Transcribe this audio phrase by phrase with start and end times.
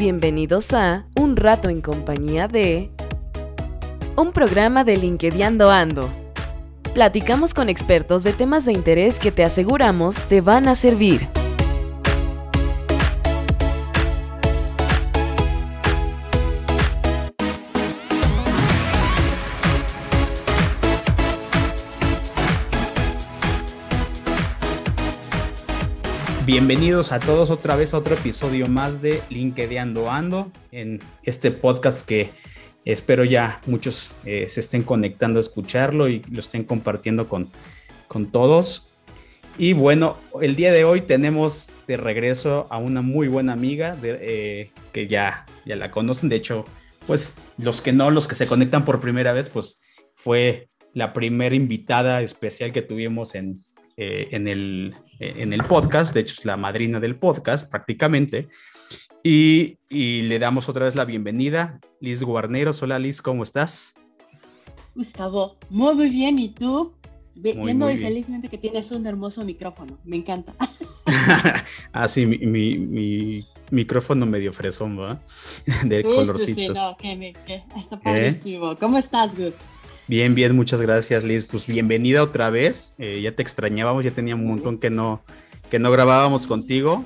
[0.00, 2.90] Bienvenidos a Un rato en compañía de...
[4.16, 6.08] Un programa de LinkedIn Ando.
[6.94, 11.28] Platicamos con expertos de temas de interés que te aseguramos te van a servir.
[26.52, 32.04] Bienvenidos a todos otra vez a otro episodio más de LinkedIn Ando en este podcast
[32.04, 32.32] que
[32.84, 37.48] espero ya muchos eh, se estén conectando a escucharlo y lo estén compartiendo con,
[38.08, 38.88] con todos.
[39.58, 44.18] Y bueno, el día de hoy tenemos de regreso a una muy buena amiga de,
[44.20, 46.28] eh, que ya, ya la conocen.
[46.28, 46.64] De hecho,
[47.06, 49.78] pues los que no, los que se conectan por primera vez, pues
[50.14, 53.60] fue la primera invitada especial que tuvimos en,
[54.02, 58.48] eh, en, el, en el podcast, de hecho es la madrina del podcast prácticamente,
[59.22, 62.82] y, y, le damos otra vez la bienvenida, Liz Guarneros.
[62.82, 63.94] Hola Liz, ¿cómo estás?
[64.94, 66.94] Gustavo, muy, muy bien, ¿y tú?
[67.34, 70.54] Viendo felizmente que tienes un hermoso micrófono, me encanta.
[71.92, 75.20] ah, sí, mi, mi, mi, micrófono medio fresón, ¿va?
[75.84, 76.78] De colorcitos.
[76.78, 78.78] Sí, no, que, que, está padrísimo.
[78.78, 79.56] ¿Cómo estás, Gus?
[80.10, 81.44] Bien, bien, muchas gracias, Liz.
[81.44, 82.96] Pues bienvenida otra vez.
[82.98, 85.22] Eh, ya te extrañábamos, ya tenía un montón que no,
[85.70, 87.04] que no grabábamos contigo.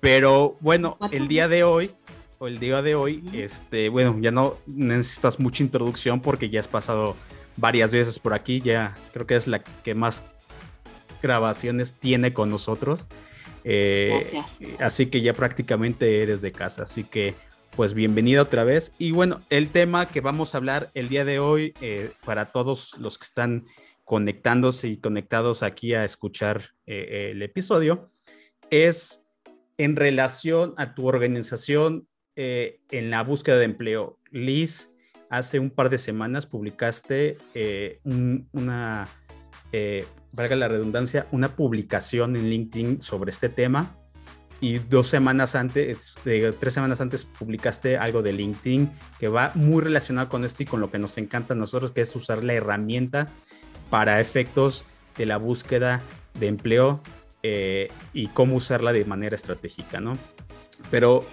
[0.00, 1.90] Pero bueno, el día de hoy,
[2.38, 6.66] o el día de hoy, este, bueno, ya no necesitas mucha introducción porque ya has
[6.66, 7.14] pasado
[7.58, 8.62] varias veces por aquí.
[8.62, 10.22] Ya creo que es la que más
[11.22, 13.10] grabaciones tiene con nosotros.
[13.64, 14.40] Eh,
[14.78, 16.84] así que ya prácticamente eres de casa.
[16.84, 17.34] Así que
[17.76, 18.92] pues bienvenida otra vez.
[18.98, 22.96] Y bueno, el tema que vamos a hablar el día de hoy, eh, para todos
[22.98, 23.66] los que están
[24.04, 28.10] conectándose y conectados aquí a escuchar eh, el episodio,
[28.70, 29.22] es
[29.78, 34.18] en relación a tu organización eh, en la búsqueda de empleo.
[34.30, 34.90] Liz,
[35.30, 37.38] hace un par de semanas publicaste
[38.02, 39.08] una,
[40.32, 43.99] valga la redundancia, una publicación en LinkedIn sobre este tema
[44.60, 50.28] y dos semanas antes, tres semanas antes publicaste algo de LinkedIn que va muy relacionado
[50.28, 53.28] con esto y con lo que nos encanta a nosotros, que es usar la herramienta
[53.88, 54.84] para efectos
[55.16, 56.02] de la búsqueda
[56.38, 57.00] de empleo
[57.42, 60.18] eh, y cómo usarla de manera estratégica, ¿no?
[60.90, 61.24] Pero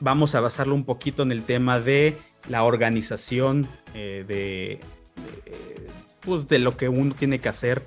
[0.00, 2.16] vamos a basarlo un poquito en el tema de
[2.48, 4.80] la organización eh, de,
[6.20, 7.82] pues de lo que uno tiene que hacer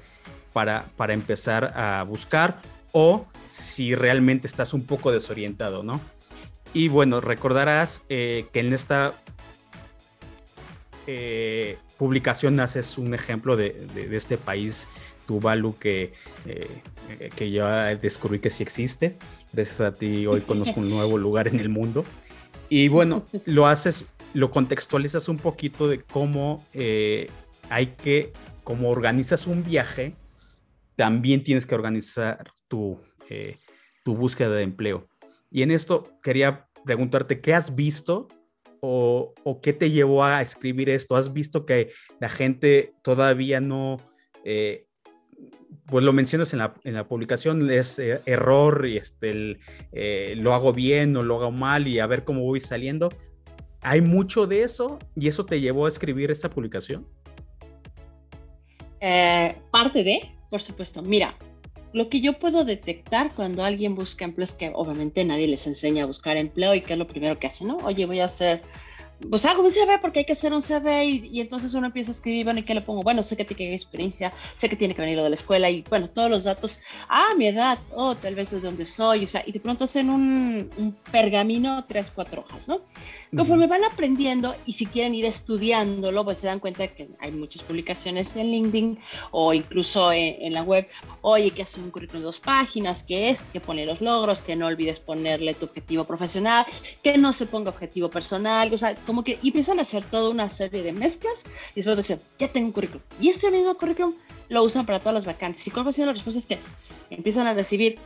[0.53, 2.61] para, para empezar a buscar
[2.93, 5.99] o si realmente estás un poco desorientado, ¿no?
[6.73, 9.13] Y bueno, recordarás eh, que en esta
[11.05, 14.87] eh, publicación haces un ejemplo de, este país,
[15.27, 16.13] Tuvalu, que,
[16.45, 17.67] eh, que yo
[17.97, 19.17] descubrí que sí existe.
[19.51, 22.05] Gracias a ti hoy conozco un nuevo lugar en el mundo.
[22.69, 26.63] Y bueno, lo haces, lo contextualizas un poquito de cómo
[27.69, 28.33] hay que,
[28.63, 30.15] como organizas un viaje,
[30.95, 32.97] también tienes que organizar tu,
[33.29, 33.57] eh,
[34.03, 35.07] tu búsqueda de empleo.
[35.51, 38.27] Y en esto quería preguntarte, ¿qué has visto
[38.79, 41.15] o, qué te llevó a escribir esto?
[41.15, 44.01] ¿Has visto que la gente todavía no,
[44.43, 44.87] eh,
[45.85, 49.59] pues lo mencionas en la, en la publicación, es eh, error y este,
[50.35, 53.09] lo hago bien o lo hago mal y a ver cómo voy saliendo?
[53.81, 57.05] ¿Hay mucho de eso y eso te llevó a escribir esta publicación?
[59.69, 61.01] parte de, por supuesto.
[61.01, 61.35] Mira,
[61.93, 66.03] lo que yo puedo detectar cuando alguien busca empleo es que obviamente nadie les enseña
[66.03, 67.77] a buscar empleo y que es lo primero que hace, ¿no?
[67.77, 68.63] Oye, voy a hacer,
[69.29, 72.13] pues hago un CV porque hay que hacer un CV y, entonces uno empieza a
[72.13, 73.01] escribir, bueno, ¿y qué le pongo?
[73.01, 75.69] Bueno, sé que tiene que experiencia, sé que tiene que venir lo de la escuela
[75.69, 76.79] y bueno, todos los datos,
[77.09, 80.09] ah, mi edad, oh, tal vez de dónde soy, o sea, y de pronto hacen
[80.09, 82.81] un, un pergamino, tres, cuatro hojas, ¿no?
[83.35, 87.63] Conforme van aprendiendo y si quieren ir estudiándolo, pues se dan cuenta que hay muchas
[87.63, 88.99] publicaciones en LinkedIn
[89.31, 90.87] o incluso en, la web.
[91.21, 94.55] Oye, que hace un currículum de dos páginas, que es, que pone los logros, que
[94.55, 96.65] no olvides ponerle tu objetivo profesional,
[97.01, 100.49] que no se ponga objetivo personal, o sea, como que empiezan a hacer toda una
[100.49, 103.03] serie de mezclas y después dicen, ya tengo un currículum.
[103.19, 104.13] Y este mismo currículum
[104.49, 105.65] lo usan para todas las vacantes.
[105.67, 106.59] Y cuál va siendo la respuesta es que
[107.09, 107.99] empiezan a recibir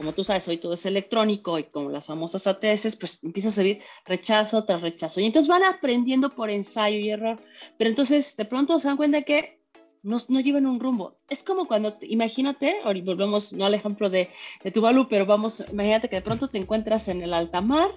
[0.00, 3.52] como tú sabes, hoy todo es electrónico y como las famosas ATS, pues empieza a
[3.52, 5.20] salir rechazo tras rechazo.
[5.20, 7.38] Y entonces van aprendiendo por ensayo y error,
[7.76, 9.60] pero entonces de pronto se dan cuenta que
[10.02, 11.18] no, no llevan un rumbo.
[11.28, 14.30] Es como cuando, imagínate, ahora volvemos no al ejemplo de,
[14.64, 17.90] de Tuvalu, pero vamos, imagínate que de pronto te encuentras en el alta mar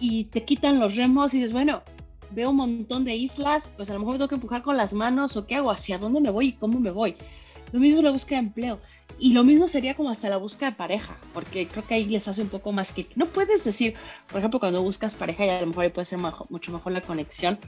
[0.00, 1.82] y te quitan los remos y dices, bueno,
[2.30, 5.36] veo un montón de islas, pues a lo mejor tengo que empujar con las manos
[5.36, 7.16] o qué hago, hacia dónde me voy y cómo me voy
[7.72, 8.80] Lo mismo la búsqueda de empleo.
[9.18, 12.26] Y lo mismo sería como hasta la búsqueda de pareja, porque creo que ahí les
[12.26, 13.06] hace un poco más que...
[13.16, 13.94] No puedes decir,
[14.28, 16.18] por ejemplo, cuando buscas pareja, y a lo mejor ahí puede ser
[16.48, 17.58] mucho mejor la conexión,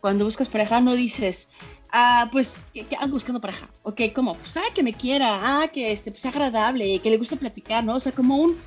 [0.00, 1.48] cuando buscas pareja no dices,
[1.92, 3.68] ah, pues, que, ando buscando pareja.
[3.84, 4.34] Ok, ¿cómo?
[4.34, 7.84] Pues, ah, que me quiera, ah, que este, pues, sea agradable, que le guste platicar,
[7.84, 7.94] ¿no?
[7.94, 8.58] O sea, como un,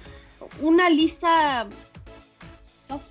[0.62, 1.68] una lista
[2.88, 3.06] soft,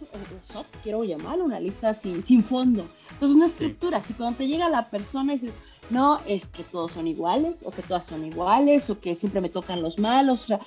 [0.53, 2.87] soft quiero llamarlo, una lista sin, sin fondo.
[3.13, 4.03] Entonces, una estructura.
[4.03, 5.55] Si cuando te llega la persona y dices,
[5.91, 9.49] no, es que todos son iguales, o que todas son iguales, o que siempre me
[9.49, 10.61] tocan los malos, o sea,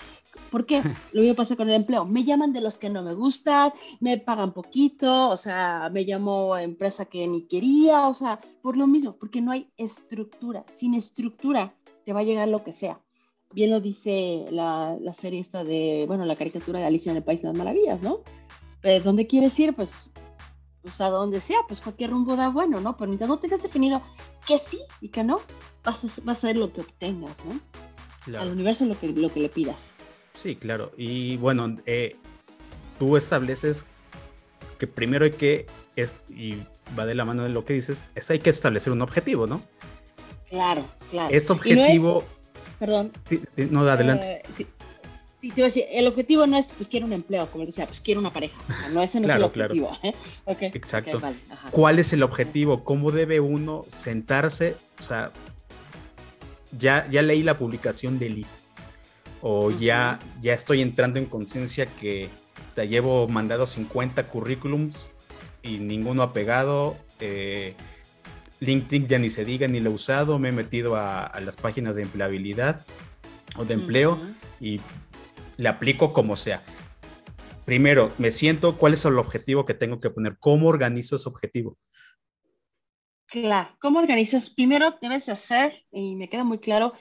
[0.51, 0.81] ¿por qué?
[1.11, 2.05] Lo mismo pasa con el empleo.
[2.05, 6.57] Me llaman de los que no me gustan, me pagan poquito, o sea, me llamo
[6.57, 10.65] empresa que ni quería, o sea, por lo mismo, porque no hay estructura.
[10.69, 11.73] Sin estructura
[12.05, 12.99] te va a llegar lo que sea.
[13.53, 17.23] Bien lo dice la, la serie esta de, bueno, la caricatura de Alicia en el
[17.23, 18.19] País de las Maravillas, ¿no?
[18.81, 19.73] Pues, ¿Dónde quieres ir?
[19.75, 20.11] Pues
[20.87, 22.95] pues a donde sea, pues cualquier rumbo da bueno, ¿no?
[22.95, 24.01] Pero mientras no tengas definido
[24.47, 25.41] que sí y que no,
[25.83, 27.59] vas a, vas a ser lo que obtengas, ¿no?
[28.39, 29.93] Al universo lo que, lo que le pidas.
[30.33, 30.91] Sí, claro.
[30.97, 32.15] Y bueno, eh,
[32.99, 33.85] tú estableces
[34.77, 35.65] que primero hay que,
[35.95, 36.57] es, y
[36.97, 39.61] va de la mano de lo que dices, es hay que establecer un objetivo, ¿no?
[40.49, 41.33] Claro, claro.
[41.33, 42.23] Es objetivo...
[42.79, 43.11] perdón.
[43.71, 44.43] no, adelante.
[44.57, 44.67] Eh,
[45.47, 47.85] Sí, te voy a decir, el objetivo no es, pues quiero un empleo, como decía,
[47.85, 48.59] pues quiero una pareja.
[48.67, 49.97] O sea, no, ese no es el objetivo.
[50.03, 50.13] ¿eh?
[50.45, 51.21] Exacto.
[51.71, 52.83] ¿Cuál es el objetivo?
[52.83, 54.75] ¿Cómo debe uno sentarse?
[54.99, 55.31] O sea,
[56.77, 58.67] ya, ya leí la publicación de Liz.
[59.41, 62.27] O ya, ya estoy entrando en conciencia que
[62.75, 64.97] te llevo mandado 50 currículums
[65.63, 66.97] y ninguno ha pegado.
[67.21, 67.73] Eh,
[68.59, 70.39] LinkedIn ya ni se diga, ni lo he usado.
[70.39, 72.85] Me he metido a, las páginas de empleabilidad
[73.55, 74.19] o de empleo
[74.59, 74.81] y
[75.57, 76.61] le aplico como sea.
[77.65, 80.37] Primero, me siento, ¿cuál es el objetivo que tengo que poner?
[80.39, 81.77] ¿Cómo organizo ese objetivo?
[83.27, 84.49] Claro, ¿cómo organizas?
[84.49, 86.93] Primero debes hacer, y me queda muy claro,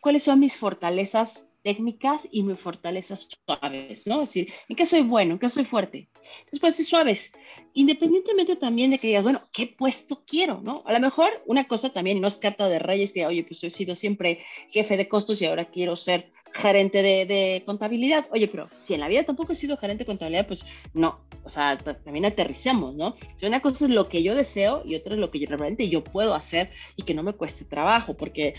[0.00, 4.22] cuáles son mis fortalezas técnicas y mis fortalezas suaves, ¿no?
[4.22, 5.32] Es decir, ¿en qué soy bueno?
[5.32, 6.08] ¿En qué soy fuerte?
[6.50, 7.32] Después, es suaves.
[7.72, 10.60] Independientemente también de que digas, bueno, ¿qué puesto quiero?
[10.62, 10.82] ¿No?
[10.86, 13.70] A lo mejor una cosa también no es carta de reyes que, oye, pues he
[13.70, 18.26] sido siempre jefe de costos y ahora quiero ser gerente de, contabilidad.
[18.30, 20.64] Oye, pero si en la vida tampoco he sido gerente de contabilidad, pues
[20.94, 21.20] no.
[21.42, 23.16] O sea, también aterricemos, ¿no?
[23.36, 25.88] Si una cosa es lo que yo deseo y otra es lo que yo realmente
[25.90, 28.54] yo puedo hacer y que no me cueste trabajo, porque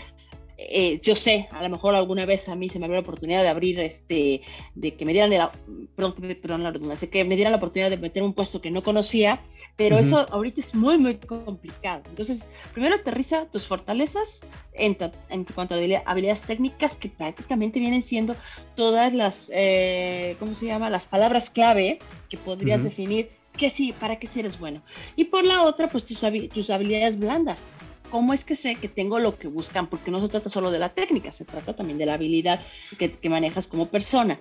[0.58, 3.42] eh, yo sé, a lo mejor alguna vez a mí se me abrió la oportunidad
[3.42, 4.40] de abrir, este,
[4.74, 5.52] de que me dieran, la,
[5.94, 8.82] perdón, perdón la redundancia, que me dieran la oportunidad de meter un puesto que no
[8.82, 9.40] conocía,
[9.76, 12.02] pero eso ahorita es muy, muy complicado.
[12.08, 14.96] Entonces, primero aterriza tus fortalezas en,
[15.28, 18.34] en cuanto a habilidades técnicas que prácticamente vienen siendo
[18.76, 20.88] todas las, eh, ¿cómo se llama?
[20.88, 21.98] Las palabras clave
[22.30, 23.28] que podrías definir
[23.58, 24.82] que sí, para qué si eres bueno.
[25.16, 26.20] Y por la otra, pues tus,
[26.52, 27.66] tus habilidades blandas
[28.10, 29.88] ¿Cómo es que sé que tengo lo que buscan?
[29.88, 32.60] Porque no se trata solo de la técnica, se trata también de la habilidad
[32.98, 34.38] que, manejas como persona.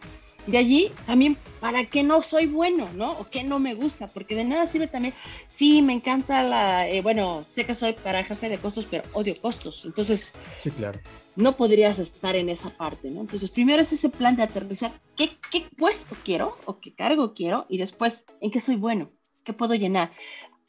[0.47, 3.13] De allí también, ¿para qué no soy bueno, no?
[3.13, 4.07] ¿O qué no me gusta?
[4.07, 5.15] Porque de nada sirve también,
[5.47, 9.35] sí, me encanta la, eh, bueno, sé que soy para jefe de costos, pero odio
[9.41, 9.85] costos.
[9.85, 10.99] Entonces, sí, claro.
[11.35, 13.21] no podrías estar en esa parte, ¿no?
[13.21, 17.65] Entonces, primero es ese plan de aterrizar, ¿qué, qué puesto quiero o qué cargo quiero?
[17.67, 19.09] Y después, ¿en qué soy bueno?
[19.45, 20.11] ¿Qué puedo llenar?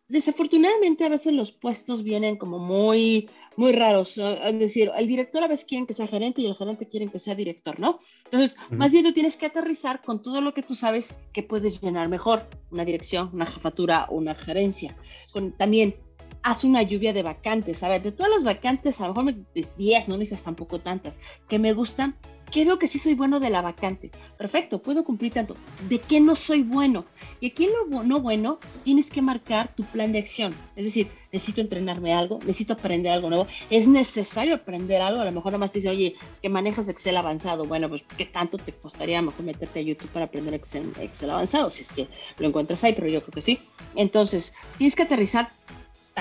[0.08, 4.18] Desafortunadamente a veces los puestos vienen como muy, muy raros.
[4.18, 7.18] Es decir, el director a veces quiere que sea gerente y el gerente quiere que
[7.18, 7.98] sea director, ¿no?
[8.24, 11.80] Entonces, más bien tú tienes que aterrizar con todo lo que tú sabes que puedes
[11.80, 12.48] llenar mejor.
[12.70, 14.96] Una dirección, una jefatura, una gerencia.
[15.32, 15.96] Con, también
[16.42, 17.82] haz una lluvia de vacantes.
[17.82, 21.18] A ver, de todas las vacantes, a lo mejor me, 10, no necesitas tampoco tantas,
[21.48, 22.16] que me gustan,
[22.56, 24.10] ¿Qué veo que sí soy bueno de la vacante?
[24.38, 25.56] Perfecto, puedo cumplir tanto.
[25.90, 27.04] ¿De qué no soy bueno?
[27.38, 30.54] Y aquí en lo no bueno tienes que marcar tu plan de acción.
[30.74, 33.46] Es decir, necesito entrenarme algo, necesito aprender algo nuevo.
[33.68, 35.20] Es necesario aprender algo.
[35.20, 37.66] A lo mejor nomás te dice, oye, que manejas Excel avanzado.
[37.66, 41.68] Bueno, pues, ¿qué tanto te costaría mejor meterte a YouTube para aprender Excel, Excel avanzado?
[41.68, 42.08] Si es que
[42.38, 43.58] lo encuentras ahí, pero yo creo que sí.
[43.96, 45.50] Entonces, tienes que aterrizar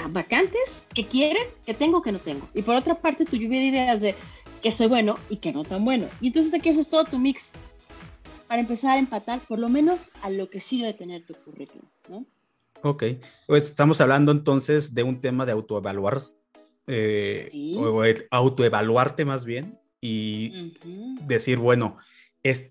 [0.10, 2.50] vacantes que quieren, que tengo, que no tengo.
[2.54, 4.16] Y por otra parte, tu lluvia de ideas de
[4.66, 6.08] que soy bueno y que no tan bueno.
[6.22, 7.52] Y entonces aquí haces todo tu mix
[8.48, 11.88] para empezar a empatar por lo menos a lo que sí debe tener tu currículum,
[12.10, 12.26] ¿no?
[12.82, 13.04] Ok,
[13.46, 16.20] pues estamos hablando entonces de un tema de autoevaluar,
[16.88, 20.74] eh, o, autoevaluarte más bien y
[21.28, 21.98] decir, bueno,
[22.42, 22.66] es,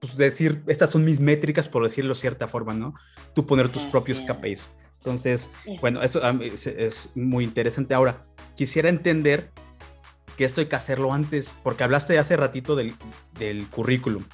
[0.00, 2.92] pues decir, estas son mis métricas, por decirlo de cierta forma, ¿no?
[3.34, 4.68] Tú poner tus propios KPIs.
[4.98, 5.48] Entonces,
[5.80, 7.94] bueno, eso es, es, muy interesante.
[7.94, 8.20] Ahora,
[8.54, 9.50] quisiera entender
[10.42, 12.94] que esto hay que hacerlo antes, porque hablaste hace ratito del,
[13.38, 14.24] del currículum,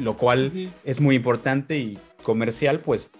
[0.00, 3.12] lo cual es muy importante y comercial, pues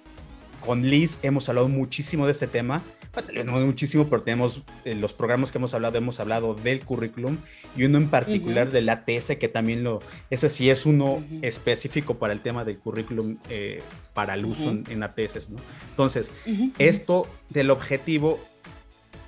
[0.59, 4.97] con Liz hemos hablado muchísimo de este tema, tal vez no muchísimo, pero tenemos eh,
[4.97, 7.37] los programas que hemos hablado, hemos hablado del currículum
[7.76, 12.33] y uno en particular del ATS, que también lo, ese sí es uno específico para
[12.33, 15.59] el tema del currículum eh, para el uso en, ATS, ¿no?
[15.90, 16.33] Entonces,
[16.78, 18.40] esto del objetivo,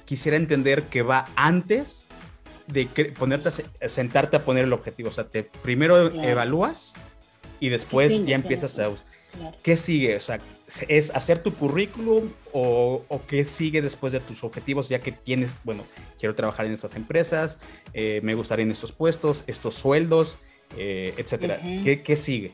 [0.04, 2.07] quisiera entender que va antes
[2.72, 2.86] de
[3.18, 5.08] ponerte a sentarte a poner el objetivo.
[5.08, 6.92] O sea, te primero evalúas
[7.60, 8.90] y después ya empiezas a...
[9.62, 10.16] ¿Qué sigue?
[10.16, 10.40] O sea,
[10.88, 14.88] ¿es hacer tu currículum o, qué sigue después de tus objetivos?
[14.88, 15.84] Ya que tienes, bueno,
[16.18, 17.58] quiero trabajar en estas empresas,
[17.92, 20.38] eh, me gustaría en estos puestos, estos sueldos,
[20.76, 21.60] eh, etcétera.
[21.60, 22.52] ¿Qué, sigue?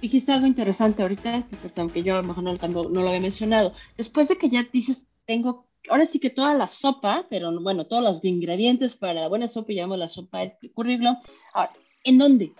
[0.00, 1.46] Dijiste algo interesante ahorita,
[1.92, 3.74] que yo a lo mejor no, no, lo había mencionado.
[3.96, 8.02] Después de que ya dices, tengo ahora sí que toda la sopa, pero bueno, todos
[8.02, 11.16] los ingredientes para la buena sopa, llamamos la sopa del currículum.
[11.52, 11.72] Ahora,
[12.04, 12.52] ¿en dónde?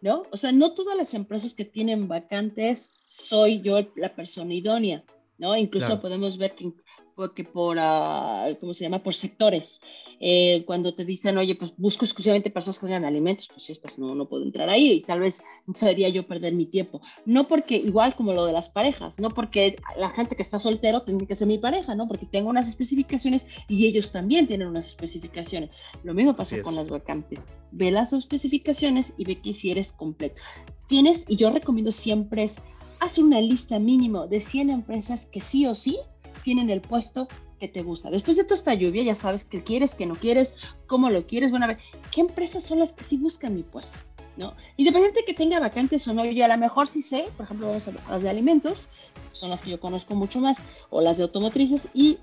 [0.00, 0.22] ¿No?
[0.30, 5.04] O sea, no todas las empresas que tienen vacantes soy yo la persona idónea,
[5.38, 5.56] ¿no?
[5.56, 6.72] Incluso podemos ver que,
[7.14, 9.02] porque por, uh, ¿cómo se llama?
[9.02, 9.80] Por sectores.
[10.18, 13.98] Eh, cuando te dicen, oye, pues busco exclusivamente personas que tengan alimentos, pues sí, pues
[13.98, 15.42] no, no puedo entrar ahí y tal vez
[15.74, 17.00] sería yo perder mi tiempo.
[17.24, 21.02] No porque, igual como lo de las parejas, no porque la gente que está soltero
[21.02, 22.08] tiene que ser mi pareja, ¿no?
[22.08, 25.70] Porque tengo unas especificaciones y ellos también tienen unas especificaciones.
[26.02, 27.46] Lo mismo pasa con las vacantes.
[27.72, 30.40] Ve las especificaciones y ve que si eres completo.
[30.88, 32.60] Tienes, y yo recomiendo siempre es,
[33.00, 35.98] haz una lista mínimo de 100 empresas que sí o sí
[36.42, 38.10] tienen el puesto que te gusta.
[38.10, 40.54] Después de toda esta lluvia, ya sabes qué quieres, qué no quieres,
[40.86, 41.50] cómo lo quieres.
[41.50, 41.78] Bueno, a ver,
[42.12, 43.98] ¿qué empresas son las que sí buscan mi puesto?
[44.36, 44.54] ¿No?
[44.76, 47.72] Independiente de que tenga vacantes o no, yo a lo mejor sí sé, por ejemplo,
[47.72, 48.88] las de alimentos,
[49.32, 50.58] son las que yo conozco mucho más,
[50.90, 52.18] o las de automotrices, y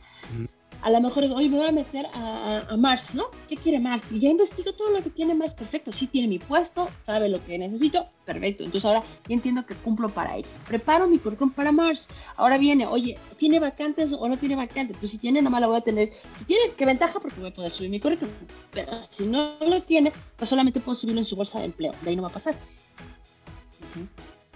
[0.84, 3.28] a lo mejor digo, oye, me voy a meter a, Mars, ¿no?
[3.48, 4.12] ¿Qué quiere Mars?
[4.12, 7.44] Y ya investigo todo lo que tiene Mars, perfecto, sí tiene mi puesto, sabe lo
[7.46, 8.66] que necesito, perfecto.
[8.66, 10.48] Entonces ahora ya entiendo que cumplo para ella.
[10.68, 12.10] Preparo mi currículum para Mars.
[12.36, 14.98] Ahora viene, oye, ¿tiene vacantes o no tiene vacantes?
[15.00, 16.12] Pues si tiene, nada más la voy a tener.
[16.38, 18.34] Si tiene, qué ventaja, porque voy a poder subir mi currículum.
[18.72, 21.94] Pero si no lo tiene, pues solamente puedo subirlo en su bolsa de empleo.
[22.02, 22.56] De ahí no va a pasar.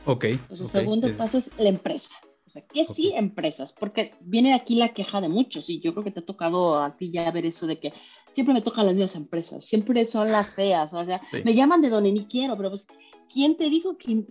[0.05, 0.25] Ok.
[0.25, 2.10] Entonces, el segundo paso es la empresa.
[2.47, 6.05] O sea, que sí empresas, porque viene aquí la queja de muchos y yo creo
[6.05, 7.91] que te ha tocado a ti ya ver eso de que
[8.31, 11.89] siempre me tocan las mismas empresas, siempre son las feas, o sea, me llaman de
[11.89, 12.87] donde ni quiero, pero pues,
[13.29, 14.23] ¿quién te dijo que,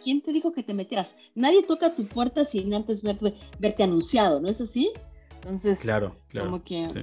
[0.00, 1.16] quién te dijo que te metieras?
[1.34, 4.92] Nadie toca tu puerta sin antes verte, verte anunciado, ¿no es así?
[5.34, 7.00] Entonces, claro, claro, como que sí,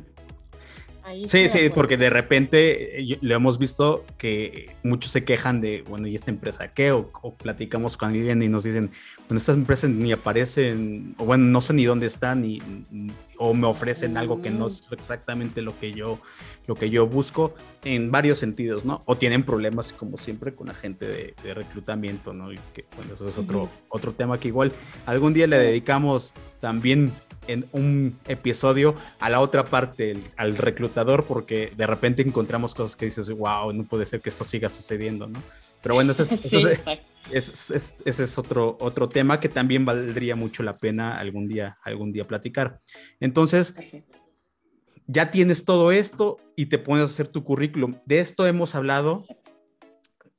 [1.25, 6.15] sí, porque de repente eh, lo hemos visto que muchos se quejan de, bueno, ¿y
[6.15, 6.91] esta empresa qué?
[6.91, 8.91] O, platicamos con alguien y nos dicen,
[9.27, 12.61] bueno, estas empresas ni aparecen, o bueno, no sé ni dónde están, ni,
[13.37, 16.19] o me ofrecen algo que no es exactamente lo que yo,
[16.67, 19.01] lo que yo busco, en varios sentidos, ¿no?
[19.05, 22.51] O tienen problemas, como siempre, con la gente de, reclutamiento, ¿no?
[22.51, 24.71] Y que, bueno, eso es otro, otro tema que igual
[25.05, 27.11] algún día le dedicamos también
[27.47, 33.05] en un episodio a la otra parte, al reclutador, porque de repente encontramos cosas que
[33.05, 35.41] dices, wow, no puede ser que esto siga sucediendo, ¿no?
[35.81, 36.23] Pero bueno, ese
[37.31, 37.71] es,
[38.05, 42.25] ese es, otro, otro tema que también valdría mucho la pena algún día, algún día
[42.25, 42.79] platicar.
[43.19, 43.75] Entonces,
[45.07, 47.97] ya tienes todo esto y te pones a hacer tu currículum.
[48.05, 49.23] De esto hemos hablado,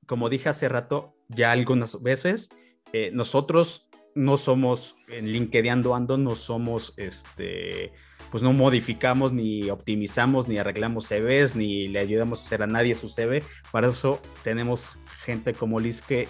[0.06, 2.48] como dije hace rato, ya algunas veces.
[2.92, 7.92] Eh, nosotros no somos en LinkedIn Ando, no somos este
[8.30, 12.96] pues no modificamos ni optimizamos ni arreglamos CVs ni le ayudamos a hacer a nadie
[12.96, 13.44] su CV.
[13.70, 16.26] Para eso tenemos gente como Liz que,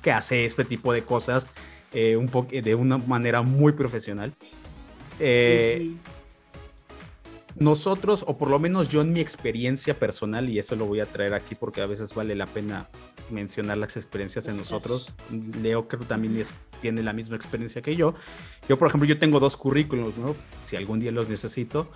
[0.00, 1.48] que hace este tipo de cosas
[1.92, 4.32] eh, un de una manera muy profesional.
[5.20, 5.92] Eh,
[7.56, 11.06] nosotros, o por lo menos yo en mi experiencia personal, y eso lo voy a
[11.06, 12.88] traer aquí porque a veces vale la pena
[13.32, 15.14] mencionar las experiencias de nosotros.
[15.60, 16.44] Leo creo que también
[16.80, 18.14] tiene la misma experiencia que yo.
[18.68, 20.36] Yo, por ejemplo, yo tengo dos currículos, ¿no?
[20.64, 21.90] Si algún día los necesito.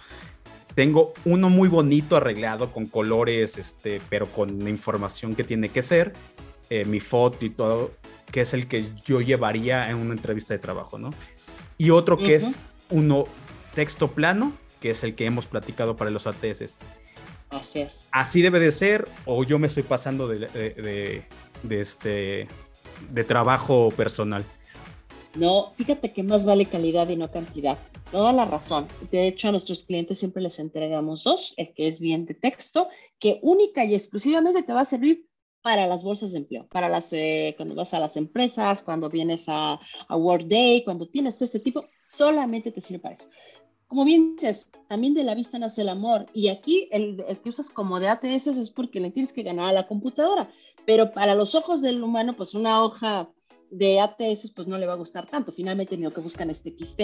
[0.74, 5.82] Tengo uno muy bonito arreglado con colores, este, pero con la información que tiene que
[5.82, 6.12] ser,
[6.68, 7.92] eh, mi foto y todo,
[8.30, 11.14] que es el que yo llevaría en una entrevista de trabajo, ¿no?
[11.78, 13.26] Y otro que es uno
[13.74, 16.78] texto plano, que es el que hemos platicado para los ATS.
[17.50, 18.06] Así es.
[18.10, 20.38] Así debe de ser, o yo me estoy pasando de,
[21.62, 22.48] de, este,
[23.10, 24.44] de trabajo personal.
[25.34, 27.78] No, fíjate que más vale calidad y no cantidad.
[28.10, 28.88] Toda la razón.
[29.10, 32.88] De hecho, a nuestros clientes siempre les entregamos dos, el que es bien de texto,
[33.18, 35.26] que única y exclusivamente te va a servir
[35.60, 39.46] para las bolsas de empleo, para las, eh, cuando vas a las empresas, cuando vienes
[39.48, 43.28] a, a Workday, cuando tienes este tipo, solamente te sirve para eso
[43.88, 46.26] como bien dices, también de la vista nace el amor.
[46.32, 49.72] Y aquí el, que usas como de ATS es porque le tienes que ganar a
[49.72, 50.50] la computadora.
[50.84, 53.28] Pero para los ojos del humano, pues una hoja
[53.70, 56.62] de ATS pues no le va a gustar tanto, finalmente ni lo que buscan es
[56.62, 57.02] TXT.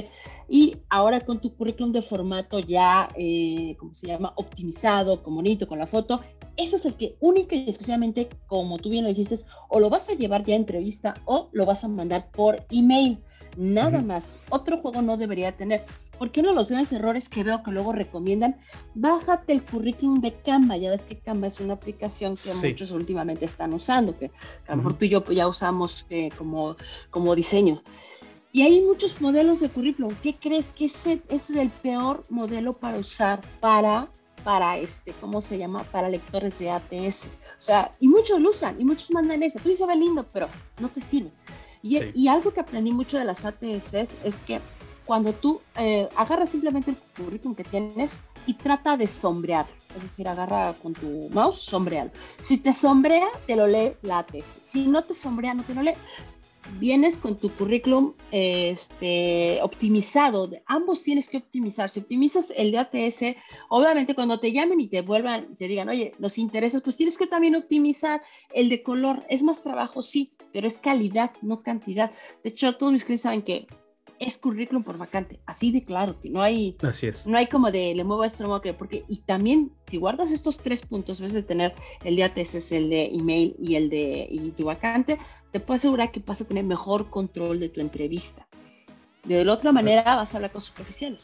[0.48, 4.32] Y ahora con tu currículum de formato ya, eh, ¿cómo se llama?
[4.36, 6.20] Optimizado, con bonito, con la foto,
[6.56, 9.36] ese es el que única y exclusivamente, como tú bien lo dijiste,
[9.68, 13.18] o lo vas a llevar ya a entrevista o lo vas a mandar por email.
[13.56, 14.40] Nada más.
[14.50, 15.84] Otro juego no debería tener.
[16.22, 18.54] Porque uno de los grandes errores que veo que luego recomiendan,
[18.94, 20.76] bájate el currículum de Canva.
[20.76, 24.30] Ya ves que Canva es una aplicación que muchos últimamente están usando, que
[24.68, 26.76] a lo mejor tú y yo ya usamos eh, como,
[27.10, 27.82] como diseño.
[28.52, 30.14] Y hay muchos modelos de currículum.
[30.22, 34.08] ¿Qué crees que ese, es el peor modelo para usar para
[34.44, 35.82] para este, ¿cómo se llama?
[35.82, 37.32] Para lectores de ATS.
[37.58, 39.58] O sea, y muchos lo usan, y muchos mandan ese.
[39.58, 40.48] Pues sí se ve lindo, pero
[40.78, 41.32] no te sirve.
[41.82, 44.60] Y, y, algo que aprendí mucho de las ATS es que
[45.12, 50.26] cuando tú eh, agarras simplemente el currículum que tienes y trata de sombrear, es decir,
[50.26, 52.10] agarra con tu mouse, sombrealo.
[52.40, 54.46] Si te sombrea, te lo lee la ATS.
[54.62, 55.92] Si no te sombrea, no te lo lee
[56.78, 60.48] vienes con tu currículum este, optimizado.
[60.64, 61.90] Ambos tienes que optimizar.
[61.90, 63.36] Si optimizas el de ATS,
[63.68, 67.26] obviamente cuando te llamen y te vuelvan, te digan, oye, nos interesa, pues tienes que
[67.26, 68.22] también optimizar
[68.54, 69.26] el de color.
[69.28, 72.12] Es más trabajo, sí, pero es calidad, no cantidad.
[72.42, 73.66] De hecho, todos mis clientes saben que
[74.22, 77.26] es currículum por vacante, así de claro, que no hay, así es.
[77.26, 80.82] no hay como de le muevo esto, que, porque, y también si guardas estos tres
[80.82, 81.74] puntos, ves de tener
[82.04, 85.18] el de ATS, el de email y el de y tu vacante,
[85.50, 88.46] te puedo asegurar que vas a tener mejor control de tu entrevista.
[89.24, 91.22] De la otra manera vas a hablar con superficiales.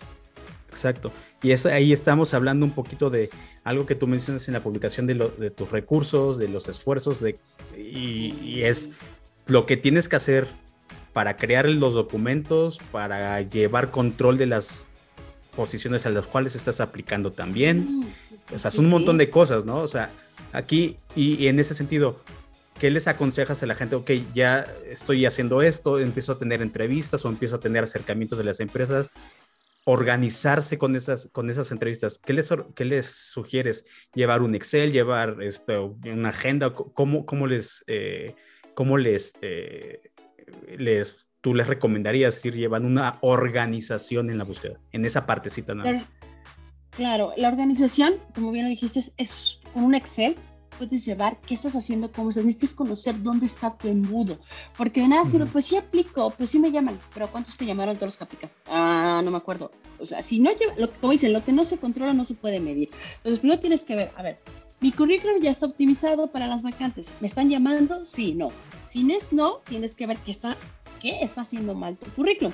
[0.68, 1.10] Exacto.
[1.42, 3.30] Y es, ahí estamos hablando un poquito de
[3.64, 7.38] algo que tú mencionas en la publicación de, de tus recursos, de los esfuerzos, de,
[7.76, 8.90] y, es
[9.46, 10.46] lo que tienes que hacer
[11.18, 14.86] para crear los documentos, para llevar control de las
[15.56, 17.78] posiciones a las cuales estás aplicando también.
[17.88, 18.06] Mm,
[18.54, 19.78] o sea, es un montón de cosas, ¿no?
[19.78, 20.12] O sea,
[20.52, 22.20] aquí, y en ese sentido,
[22.78, 23.96] ¿qué les aconsejas a la gente?
[23.96, 28.44] Ok, ya estoy haciendo esto, empiezo a tener entrevistas o empiezo a tener acercamientos de
[28.44, 29.10] las empresas,
[29.86, 32.20] organizarse con esas, con esas entrevistas.
[32.24, 33.86] ¿Qué les, qué les sugieres?
[34.14, 36.72] ¿Llevar un Excel, llevar esto, una agenda?
[36.72, 38.36] ¿Cómo, cómo les, eh,
[38.74, 40.12] cómo les, eh,
[40.76, 45.92] les, tú les recomendarías ir llevando una organización en la búsqueda, en esa partecita nada
[45.92, 46.04] más?
[46.90, 50.36] Claro, la organización, como bien lo dijiste, es con un Excel
[50.78, 54.38] puedes llevar, qué estás haciendo, cómo estás, necesitas conocer dónde está tu embudo,
[54.76, 57.96] porque de nada sirve, pues sí aplico, pues sí me llaman, pero ¿cuántos te llamaron
[57.96, 58.60] todos los que aplicas?
[58.66, 61.64] Ah, no me acuerdo, o sea, si no lleva, lo, como dicen, lo que no
[61.64, 64.38] se controla no se puede medir, entonces primero tienes que ver, a ver,
[64.80, 68.06] mi currículum ya está optimizado para las vacantes, ¿me están llamando?
[68.06, 68.50] Sí, no,
[68.88, 70.56] si no no, tienes que ver qué está,
[71.00, 72.52] qué está haciendo mal tu currículum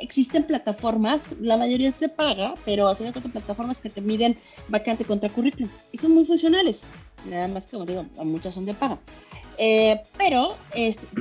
[0.00, 5.28] existen plataformas, la mayoría se paga, pero al final plataformas que te miden vacante contra
[5.28, 6.82] currículum y son muy funcionales
[7.26, 8.98] nada más que, como digo, muchas son de paga.
[9.58, 10.56] Eh, pero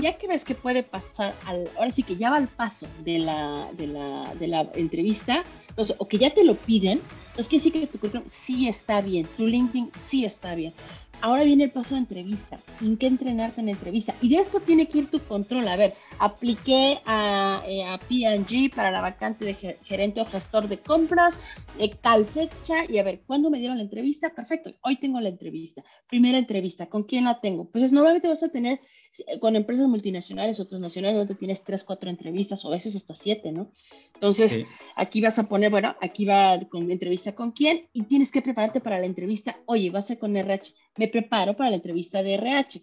[0.01, 3.19] ya que ves que puede pasar, al, ahora sí que ya va al paso de
[3.19, 5.43] la, de la, entrevista,
[5.75, 9.27] o que ya te lo piden, entonces quiere decir que tu currículum sí está bien,
[9.37, 10.73] tu LinkedIn sí está bien.
[11.21, 12.59] Ahora viene el paso de entrevista.
[12.81, 14.15] ¿En qué entrenarte en entrevista?
[14.21, 15.67] Y de esto tiene que ir tu control.
[15.67, 20.77] A ver, apliqué a, eh, a P&G para la vacante de gerente o gestor de
[20.77, 21.39] compras,
[21.79, 24.29] eh, tal fecha, y a ver, ¿cuándo me dieron la entrevista?
[24.33, 25.83] Perfecto, hoy tengo la entrevista.
[26.07, 27.69] Primera entrevista, ¿con quién la tengo?
[27.69, 28.81] Pues normalmente vas a tener
[29.27, 33.13] eh, con empresas multinacionales o nacionales donde tienes tres, cuatro entrevistas o a veces hasta
[33.13, 33.71] siete, ¿no?
[34.13, 38.41] Entonces, aquí vas a poner, bueno, aquí va con entrevista con quién y tienes que
[38.41, 39.57] prepararte para la entrevista.
[39.65, 42.81] Oye, vas a con RH me preparo para la entrevista de RH.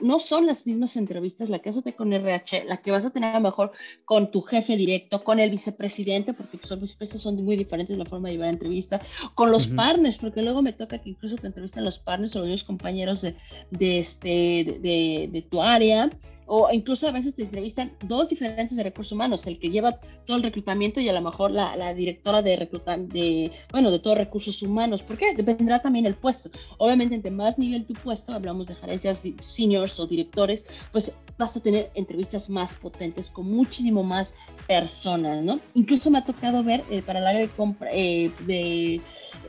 [0.00, 3.04] No son las mismas entrevistas la que vas a tener con RH, la que vas
[3.04, 3.72] a tener a lo mejor
[4.04, 8.04] con tu jefe directo, con el vicepresidente, porque pues, los vicepresidentes son muy diferentes la
[8.04, 9.00] forma de llevar la entrevista,
[9.34, 12.64] con los partners, porque luego me toca que incluso te entrevistan los partners o los
[12.64, 13.34] compañeros de,
[13.70, 16.10] de, este, de, de tu área
[16.48, 20.38] o incluso a veces te entrevistan dos diferentes de recursos humanos, el que lleva todo
[20.38, 24.62] el reclutamiento y a lo mejor la, directora de reclutamiento, de, bueno, de todos recursos
[24.62, 25.02] humanos.
[25.02, 25.34] ¿Por qué?
[25.34, 26.50] Dependerá también el puesto.
[26.78, 31.60] Obviamente, entre más nivel tu puesto, hablamos de gerencias seniors o directores, pues vas a
[31.60, 34.34] tener entrevistas más potentes con muchísimo más
[34.66, 35.60] personas, ¿no?
[35.74, 38.94] Incluso me ha tocado ver eh, para el área de compra, eh, de,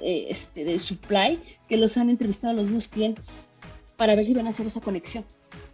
[0.01, 3.47] eh, este, de supply, que los han entrevistado a los mismos clientes
[3.95, 5.23] para ver si van a hacer esa conexión.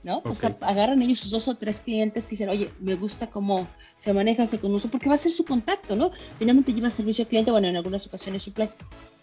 [0.05, 0.21] ¿No?
[0.23, 3.67] O sea, agarran ellos sus dos o tres clientes que dicen, oye, me gusta cómo
[3.97, 6.11] se maneja, se conoce, porque va a ser su contacto, ¿no?
[6.37, 8.69] Finalmente lleva servicio al cliente, bueno, en algunas ocasiones supply.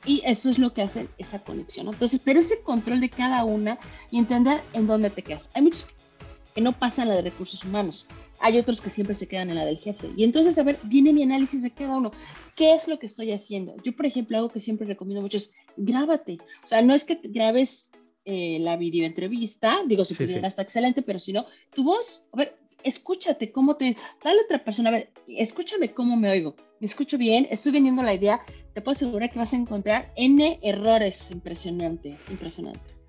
[0.05, 1.93] Y eso es lo que hacen esa conexión, ¿no?
[1.93, 3.79] Entonces, pero ese control de cada una
[4.11, 5.49] y entender en dónde te quedas.
[5.55, 5.87] Hay muchos
[6.53, 8.07] que no pasan la de recursos humanos.
[8.41, 10.11] Hay otros que siempre se quedan en la del jefe.
[10.17, 12.11] Y entonces, a ver, viene mi análisis de cada uno.
[12.57, 13.77] ¿Qué es lo que estoy haciendo?
[13.85, 16.39] Yo, por ejemplo, algo que siempre recomiendo mucho es grábate.
[16.65, 17.92] O sea, no es que grabes
[18.25, 22.57] eh, la videoentrevista, digo, si sí, está excelente, pero si no, tu voz, a ver,
[22.85, 27.19] escúchate cómo te, dale a otra persona, a ver, escúchame cómo me oigo, me escucho
[27.19, 28.41] bien, estoy vendiendo la idea,
[28.75, 33.02] te puedo asegurar que vas a encontrar N errores, impresionante, impresionante.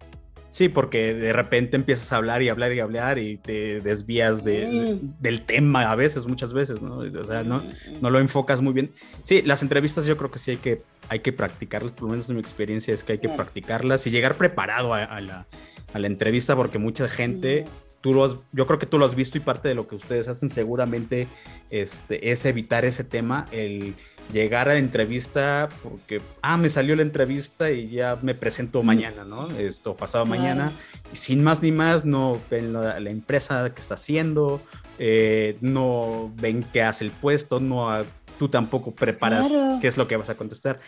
[0.54, 5.00] Sí, porque de repente empiezas a hablar y hablar y hablar y te desvías de,
[5.20, 6.98] del tema a veces, muchas veces, ¿no?
[6.98, 7.63] O sea, no,
[8.02, 8.92] no lo enfocas muy bien.
[9.24, 12.30] Sí, las entrevistas yo creo que sí hay que, hay que practicarlas, por lo menos
[12.30, 15.48] en mi experiencia es que hay que practicarlas y llegar preparado a, la,
[15.92, 17.66] a la entrevista porque mucha gente
[18.02, 18.13] tú
[18.52, 21.28] yo creo que tú lo has visto y parte de lo que ustedes hacen seguramente
[21.72, 23.96] este, es evitar ese tema, el
[24.31, 29.23] llegar a la entrevista porque, ah, me salió la entrevista y ya me presento mañana,
[29.23, 29.47] ¿no?
[29.57, 30.71] Esto pasado mañana,
[31.12, 34.62] y sin más ni más, no ven la, empresa que está haciendo,
[34.99, 38.03] eh, no ven qué hace el puesto, no
[38.38, 40.79] tú tampoco preparas qué es lo que vas a contestar.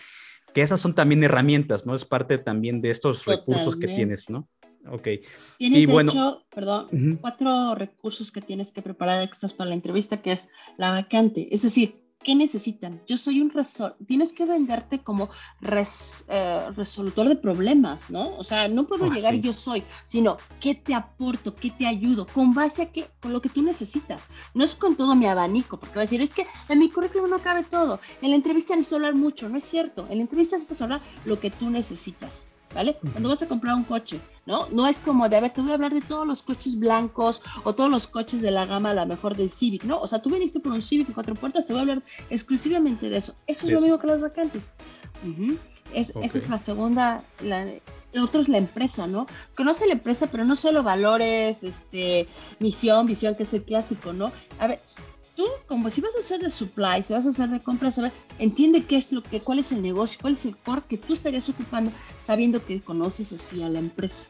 [0.53, 1.95] Que esas son también herramientas, ¿no?
[1.95, 4.47] Es parte también de estos recursos que tienes, ¿no?
[4.89, 5.07] Ok.
[5.57, 10.21] Tienes, y bueno, hecho, perdón, cuatro recursos que tienes que preparar extras para la entrevista,
[10.21, 11.47] que es la vacante.
[11.51, 13.01] Es decir, ¿qué necesitan?
[13.07, 13.95] Yo soy un resol...
[14.07, 15.29] Tienes que venderte como
[15.61, 18.35] eh, resolutor de problemas, ¿no?
[18.35, 21.55] O sea, no puedo ah, llegar y yo soy, sino ¿qué te aporto?
[21.55, 22.25] ¿Qué te ayudo?
[22.25, 23.05] ¿Con base a qué?
[23.21, 24.27] Con lo que tú necesitas.
[24.55, 27.29] No es con todo mi abanico, porque va a decir, es que en mi currículum
[27.29, 27.99] no cabe todo.
[28.21, 29.47] En la entrevista necesito hablar mucho.
[29.47, 30.07] No es cierto.
[30.09, 32.47] En la entrevista necesitas hablar lo que tú necesitas.
[32.75, 32.97] ¿Vale?
[33.11, 34.67] Cuando vas a comprar un coche, ¿no?
[34.69, 37.41] No es como de, a ver, te voy a hablar de todos los coches blancos
[37.63, 39.99] o todos los coches de la gama, a la mejor del Civic, ¿no?
[39.99, 43.09] O sea, tú viniste por un Civic de cuatro puertas, te voy a hablar exclusivamente
[43.09, 43.33] de eso.
[43.47, 44.67] Eso es lo mismo que las vacantes.
[45.93, 49.27] Esa es la segunda, la, el otro es la empresa, ¿no?
[49.55, 52.27] Conoce la empresa, pero no solo valores, este,
[52.59, 54.31] misión, visión, que es el clásico, ¿no?
[54.59, 54.79] A ver,
[55.35, 57.99] tú, como si vas a hacer de supply, si vas a hacer de compras,
[58.39, 61.13] entiende qué es lo que, cuál es el negocio, cuál es el core que tú
[61.13, 64.27] estarías ocupando, sabiendo que conoces así a la empresa.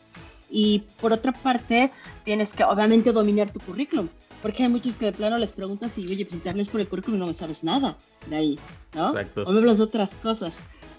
[0.49, 1.91] Y por otra parte,
[2.23, 4.09] tienes que obviamente dominar tu currículum,
[4.41, 6.81] porque hay muchos que de plano les preguntas y, oye, pues si te hablas por
[6.81, 8.59] el currículum no me sabes nada de ahí,
[8.93, 9.07] ¿no?
[9.07, 9.43] Exacto.
[9.43, 10.53] O me hablas de otras cosas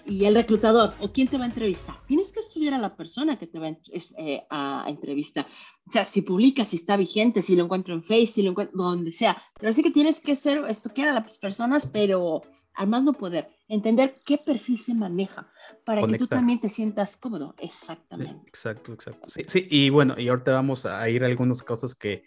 [0.07, 1.95] y el reclutador o quién te va a entrevistar.
[2.05, 3.75] Tienes que estudiar a la persona que te va a,
[4.17, 4.43] eh,
[4.87, 5.47] entrevistar.
[5.87, 8.77] O sea, si publica, si está vigente, si lo encuentro en Facebook, si lo encuentro
[8.77, 9.41] donde sea.
[9.59, 12.41] Pero sí que tienes que ser, estudiar a las personas, pero
[12.73, 15.51] al más no poder, entender qué perfil se maneja
[15.83, 17.55] para que tú también te sientas cómodo.
[17.57, 18.47] Exactamente.
[18.47, 19.29] exacto, exacto.
[19.29, 22.23] Sí, sí, y bueno, y ahorita vamos a ir a algunas cosas que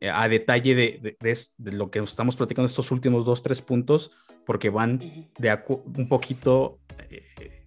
[0.00, 4.10] eh, a detalle de, de, lo que estamos platicando, estos últimos dos, tres puntos,
[4.46, 4.98] porque van
[5.38, 6.78] de un poquito
[7.10, 7.66] eh,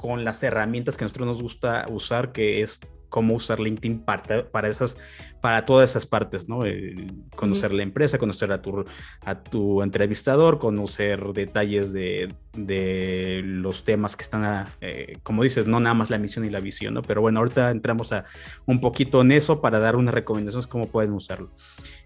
[0.00, 4.50] con las herramientas que a nosotros nos gusta usar, que es cómo usar LinkedIn para,
[4.50, 4.96] para, esas,
[5.40, 6.66] para todas esas partes, ¿no?
[6.66, 8.84] Eh, conocer la empresa, conocer a tu,
[9.22, 15.80] a tu entrevistador, conocer detalles de, de los temas que están, eh, como dices, no
[15.80, 17.02] nada más la misión y la visión, ¿no?
[17.02, 18.24] Pero bueno, ahorita entramos a
[18.66, 21.50] un poquito en eso para dar unas recomendaciones cómo pueden usarlo.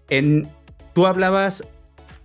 [0.09, 0.47] En,
[0.93, 1.67] tú hablabas,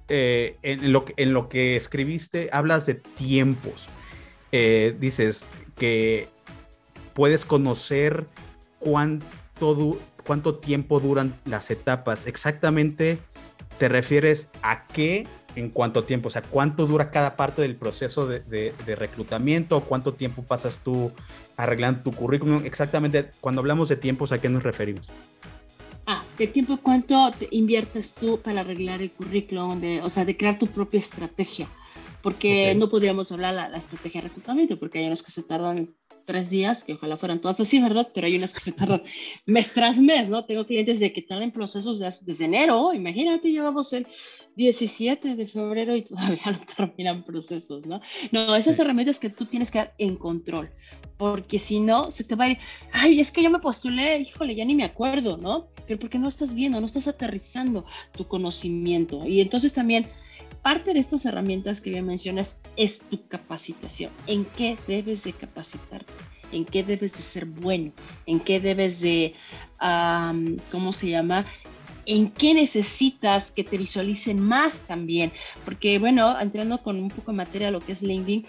[0.08, 3.88] eh, en, lo, en lo que escribiste, hablas de tiempos.
[4.98, 5.44] Dices
[5.76, 6.28] que
[7.14, 8.26] puedes conocer
[8.78, 12.26] cuánto, cuánto tiempo duran las etapas.
[12.26, 13.18] Exactamente
[13.78, 18.26] te refieres a qué en cuánto tiempo, o sea, cuánto dura cada parte del proceso
[18.26, 21.10] de, de, reclutamiento, cuánto tiempo pasas tú
[21.56, 22.62] arreglando tu currículum.
[22.64, 25.08] Exactamente, cuando hablamos de tiempos, ¿a qué nos referimos?
[26.06, 30.58] Ah, ¿de tiempo cuánto inviertes tú para arreglar el currículum, de, o sea, de crear
[30.58, 31.68] tu propia estrategia?
[32.26, 35.94] Porque no podríamos hablar la, la estrategia de reclutamiento, porque hay unos que se tardan
[36.24, 38.08] tres días, que ojalá fueran todas así, ¿verdad?
[38.12, 39.04] Pero hay unas que se tardan
[39.46, 40.44] mes tras mes, ¿no?
[40.44, 44.08] Tengo clientes de que tardan procesos desde enero, imagínate, llevamos el
[44.56, 48.00] 17 de febrero y todavía no terminan procesos, ¿no?
[48.32, 50.68] No, esas herramientas que tú tienes que dar en control,
[51.18, 52.58] porque si no, se te va a ir,
[52.90, 55.68] ay, es que yo me postulé, híjole, ya ni me acuerdo, ¿no?
[55.86, 57.84] Pero porque no estás viendo, no estás aterrizando
[58.16, 59.24] tu conocimiento.
[59.24, 60.08] Y entonces también
[60.66, 64.10] parte de estas herramientas que ya mencionas es tu capacitación.
[64.26, 66.12] ¿En qué debes de capacitarte?
[66.50, 67.92] ¿En qué debes de ser bueno?
[68.26, 69.36] ¿En qué debes de,
[70.72, 71.46] ¿cómo se llama?
[72.04, 75.30] en qué necesitas que te visualicen más también.
[75.64, 78.46] Porque, bueno, entrando con un poco de materia a lo que es LinkedIn,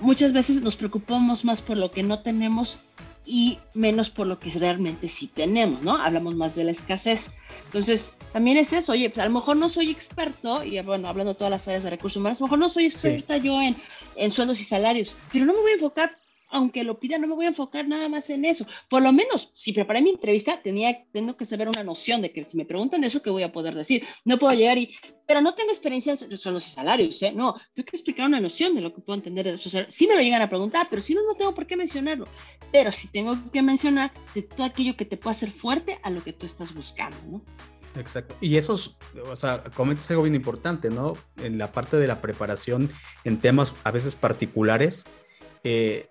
[0.00, 2.78] muchas veces nos preocupamos más por lo que no tenemos
[3.26, 5.96] y menos por lo que realmente sí tenemos, ¿no?
[5.96, 7.30] Hablamos más de la escasez.
[7.66, 11.32] Entonces, también es eso, oye, pues a lo mejor no soy experto, y bueno, hablando
[11.32, 13.76] de todas las áreas de recursos humanos, a lo mejor no soy experta yo en,
[14.16, 16.16] en sueldos y salarios, pero no me voy a enfocar
[16.54, 18.64] aunque lo pida, no me voy a enfocar nada más en eso.
[18.88, 22.44] Por lo menos, si preparé mi entrevista, tenía, tengo que saber una noción de que
[22.48, 24.04] si me preguntan eso, ¿qué voy a poder decir?
[24.24, 24.94] No puedo llegar y,
[25.26, 27.32] pero no tengo experiencia en sueldos y salarios, ¿eh?
[27.32, 29.58] No, tengo que explicar una noción de lo que puedo entender.
[29.58, 32.28] Sí me lo llegan a preguntar, pero si no, no tengo por qué mencionarlo.
[32.70, 36.22] Pero sí tengo que mencionar de todo aquello que te pueda hacer fuerte a lo
[36.22, 37.42] que tú estás buscando, ¿no?
[37.96, 38.36] Exacto.
[38.40, 38.78] Y eso,
[39.28, 41.14] o sea, comentas algo bien importante, ¿no?
[41.36, 42.90] En la parte de la preparación
[43.24, 45.04] en temas a veces particulares.
[45.64, 46.08] Eh,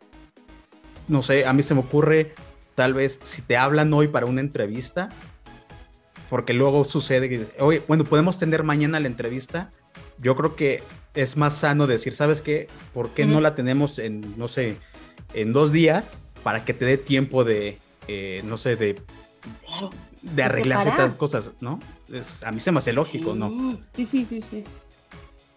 [1.07, 2.33] no sé, a mí se me ocurre,
[2.75, 5.09] tal vez, si te hablan hoy para una entrevista,
[6.29, 9.71] porque luego sucede que, oye, bueno, podemos tener mañana la entrevista.
[10.19, 12.67] Yo creo que es más sano decir, ¿sabes qué?
[12.93, 14.77] ¿Por qué no la tenemos en, no sé,
[15.33, 16.13] en dos días
[16.43, 18.99] para que te dé tiempo de, eh, no sé, de,
[20.21, 21.79] de arreglar ciertas cosas, ¿no?
[22.45, 23.77] a mí se me hace lógico, ¿no?
[23.95, 24.63] Sí, sí, sí, sí.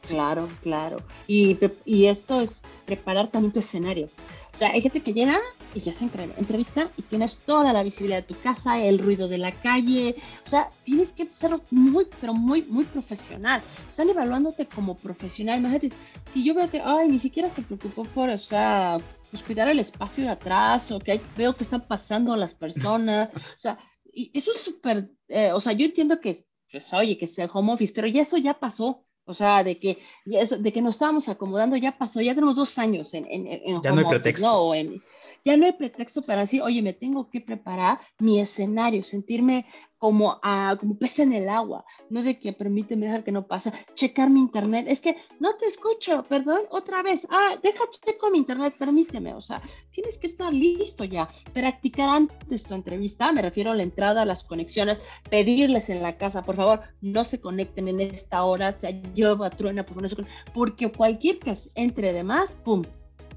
[0.08, 0.98] Claro, claro.
[1.26, 4.08] Y, y esto es preparar también tu escenario.
[4.56, 5.38] O sea, hay gente que llega
[5.74, 9.36] y ya se entrevista y tienes toda la visibilidad de tu casa, el ruido de
[9.36, 10.16] la calle.
[10.46, 13.60] O sea, tienes que ser muy, pero muy, muy profesional.
[13.86, 15.58] Están evaluándote como profesional.
[15.58, 15.90] Imagínate,
[16.32, 18.96] si yo veo que, ay, ni siquiera se preocupó por, o sea,
[19.30, 23.28] pues cuidar el espacio de atrás o que veo que están pasando las personas.
[23.34, 23.76] O sea,
[24.10, 27.50] y eso es súper, eh, o sea, yo entiendo que, pues, oye, que sea el
[27.52, 29.05] home office, pero ya eso ya pasó.
[29.26, 33.12] O sea, de que, de que nos estábamos acomodando ya pasó, ya tenemos dos años
[33.12, 34.46] en, en, en ya no hay pretexto.
[34.46, 34.74] ¿no?
[34.74, 35.02] En,
[35.46, 39.64] ya no hay pretexto para decir, oye, me tengo que preparar mi escenario, sentirme
[39.96, 43.72] como, a, como pez en el agua, no de que permíteme dejar que no pasa,
[43.94, 48.38] checar mi internet, es que no te escucho, perdón, otra vez, ah, deja checo mi
[48.38, 53.70] internet, permíteme, o sea, tienes que estar listo ya, practicar antes tu entrevista, me refiero
[53.70, 54.98] a la entrada, las conexiones,
[55.30, 59.86] pedirles en la casa, por favor, no se conecten en esta hora, sea, yo truena
[59.86, 60.16] se
[60.52, 62.82] porque cualquier que entre de más, pum,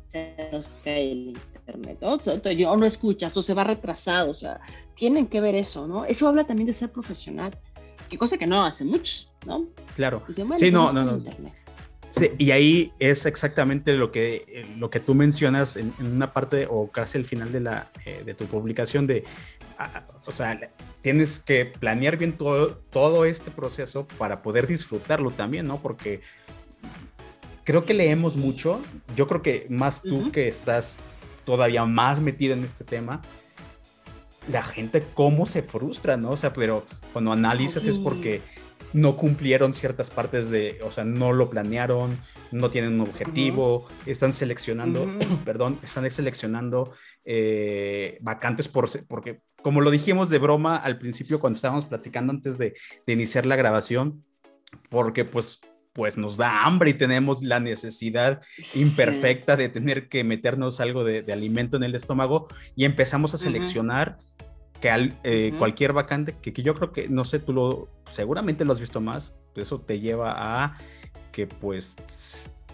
[0.08, 1.34] se nos cae
[1.70, 2.72] internet, ¿no?
[2.72, 4.60] O, no escuchas, o se va retrasado, o sea,
[4.96, 6.06] tienen que ver eso, ¿no?
[6.06, 7.52] Eso habla también de ser profesional,
[8.10, 9.68] que cosa que no hacen muchos, ¿no?
[9.96, 10.24] Claro.
[10.58, 11.22] sí, no, no, no.
[12.12, 16.88] Sí, y ahí es exactamente lo que, lo que tú mencionas en, una parte o
[16.88, 19.24] casi al final de, la, eh, de tu publicación de,
[20.26, 20.60] o sea,
[21.04, 25.80] tienes que planear bien todo, todo este proceso para poder disfrutarlo también, ¿no?
[25.80, 26.22] Porque
[27.64, 28.82] creo que leemos mucho.
[29.16, 30.98] Yo creo que más tú que estás
[31.50, 33.24] todavía más metida en este tema,
[34.52, 36.30] la gente cómo se frustra, ¿no?
[36.30, 38.44] O sea, pero cuando analizas es porque
[38.94, 42.16] no cumplieron ciertas partes de, o sea, no lo planearon,
[42.52, 45.08] no tienen un objetivo, están seleccionando,
[45.44, 46.92] perdón, están seleccionando
[47.26, 52.60] eh, vacantes por, porque, como lo dijimos de broma al principio cuando estábamos platicando antes
[52.60, 52.76] de,
[53.08, 54.24] de iniciar la grabación,
[54.92, 55.62] porque pues
[55.94, 58.42] pues nos da hambre y tenemos la necesidad
[58.76, 64.18] imperfecta de tener que meternos algo de, alimento en el estómago y empezamos a seleccionar
[64.80, 68.80] que eh, cualquier vacante, que, yo creo que, no sé, tú lo, seguramente lo has
[68.80, 70.78] visto más, eso te lleva a
[71.32, 71.96] que pues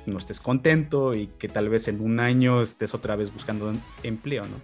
[0.06, 3.74] no estés contento y que tal vez en un año estés otra vez buscando
[4.04, 4.62] empleo, ¿no?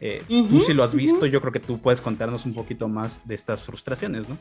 [0.00, 3.26] Eh, tú si lo has visto, yo creo que tú puedes contarnos un poquito más
[3.26, 4.36] de estas frustraciones, ¿no?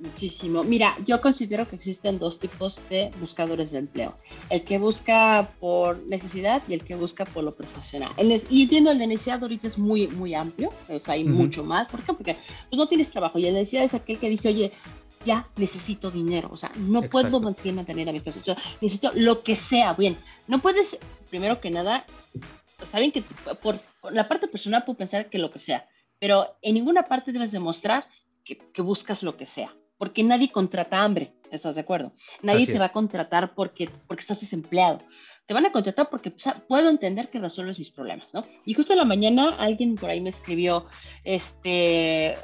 [0.00, 0.64] Muchísimo.
[0.64, 4.14] Mira, yo considero que existen dos tipos de buscadores de empleo.
[4.48, 8.10] El que busca por necesidad y el que busca por lo profesional.
[8.48, 11.88] y entiendo, el de necesidad ahorita es muy, muy amplio, o sea, hay mucho más.
[11.88, 12.14] ¿Por qué?
[12.14, 12.36] Porque
[12.70, 14.72] pues, no tienes trabajo y el de necesidad es aquel que dice, oye,
[15.26, 19.54] ya necesito dinero, o sea, no puedo seguir manteniendo a mi profesor, necesito lo que
[19.54, 20.16] sea, bien,
[20.48, 22.06] no puedes, primero que nada,
[22.84, 23.22] saben que
[23.62, 23.78] por,
[24.10, 25.86] la parte personal puedo pensar que lo que sea,
[26.18, 28.06] pero en ninguna parte debes demostrar
[28.46, 32.14] que buscas lo que sea porque nadie contrata hambre, ¿estás de acuerdo?
[32.40, 35.02] Nadie te va a contratar porque, porque estás desempleado.
[35.44, 36.32] Te van a contratar porque
[36.68, 38.46] puedo entender que resuelves mis problemas, ¿no?
[38.64, 40.86] Y justo en la mañana alguien por ahí me escribió,
[41.22, 42.34] este,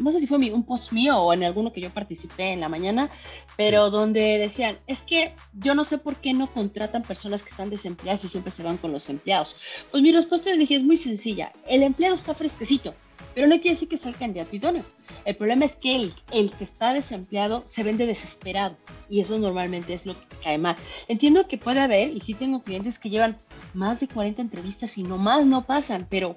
[0.00, 2.70] no sé si fue un post mío o en alguno que yo participé en la
[2.70, 3.10] mañana,
[3.58, 7.68] pero donde decían, es que yo no sé por qué no contratan personas que están
[7.68, 9.54] desempleadas y siempre se van con los empleados.
[9.90, 12.94] Pues mi respuesta le dije, es muy sencilla, el empleado está fresquecito,
[13.34, 14.84] pero no quiere decir que sea el candidato idóneo.
[15.24, 18.76] El problema es que el, el que está desempleado se vende desesperado
[19.08, 20.76] y eso normalmente es lo que cae mal.
[21.08, 23.36] Entiendo que puede haber, y sí tengo clientes que llevan
[23.72, 26.36] más de 40 entrevistas y nomás no pasan, pero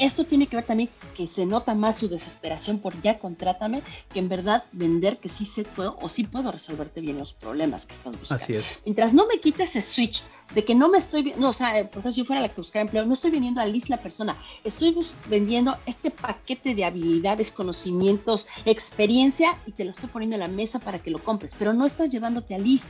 [0.00, 3.82] esto tiene que ver también que se nota más su desesperación por ya contrátame
[4.12, 7.86] que en verdad vender que sí se puedo o sí puedo resolverte bien los problemas
[7.86, 8.42] que estás buscando.
[8.42, 8.80] Así es.
[8.84, 10.22] Mientras no me quites ese switch
[10.54, 12.82] de que no me estoy, no, o sea, por ejemplo, si fuera la que buscara
[12.82, 14.96] empleo, no estoy vendiendo a Liz la persona, estoy
[15.28, 20.78] vendiendo este paquete de habilidades, conocimientos, experiencia y te lo estoy poniendo en la mesa
[20.78, 22.82] para que lo compres, pero no estás llevándote a Liz.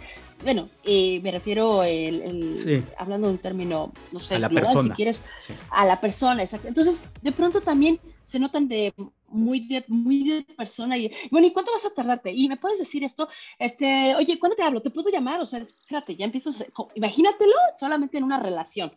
[0.42, 4.88] Bueno, eh, me refiero, el, hablando de un término, no sé, a la persona.
[4.88, 5.22] si quieres,
[5.70, 6.68] a la persona, exacto.
[6.68, 8.94] Entonces, de pronto también se notan de
[9.28, 12.32] muy de, muy de persona y, bueno, ¿y cuánto vas a tardarte?
[12.32, 14.82] Y me puedes decir esto, este, oye, ¿cuándo te hablo?
[14.82, 15.40] ¿Te puedo llamar?
[15.40, 18.92] O sea, espérate, ya empiezas, imagínatelo solamente en una relación.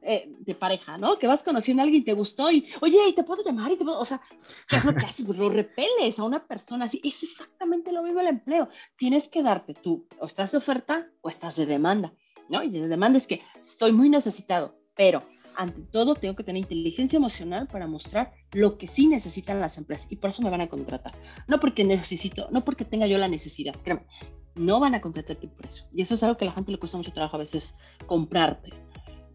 [0.00, 1.18] Eh, de pareja, ¿no?
[1.18, 3.72] Que vas conociendo a alguien, te gustó y, oye, ¿y te puedo llamar?
[3.72, 4.20] Y te puedo, o sea,
[4.68, 5.26] ¿qué es lo que haces?
[5.26, 7.00] Lo repeles a una persona así.
[7.02, 8.68] Es exactamente lo mismo el empleo.
[8.96, 12.12] Tienes que darte tú, o estás de oferta o estás de demanda,
[12.48, 12.62] ¿no?
[12.62, 15.24] Y de demanda es que estoy muy necesitado, pero
[15.56, 20.06] ante todo tengo que tener inteligencia emocional para mostrar lo que sí necesitan las empresas
[20.08, 21.12] y por eso me van a contratar.
[21.48, 24.06] No porque necesito, no porque tenga yo la necesidad, créeme,
[24.54, 25.86] no van a contratarte por eso.
[25.92, 27.74] Y eso es algo que a la gente le cuesta mucho trabajo a veces
[28.06, 28.72] comprarte.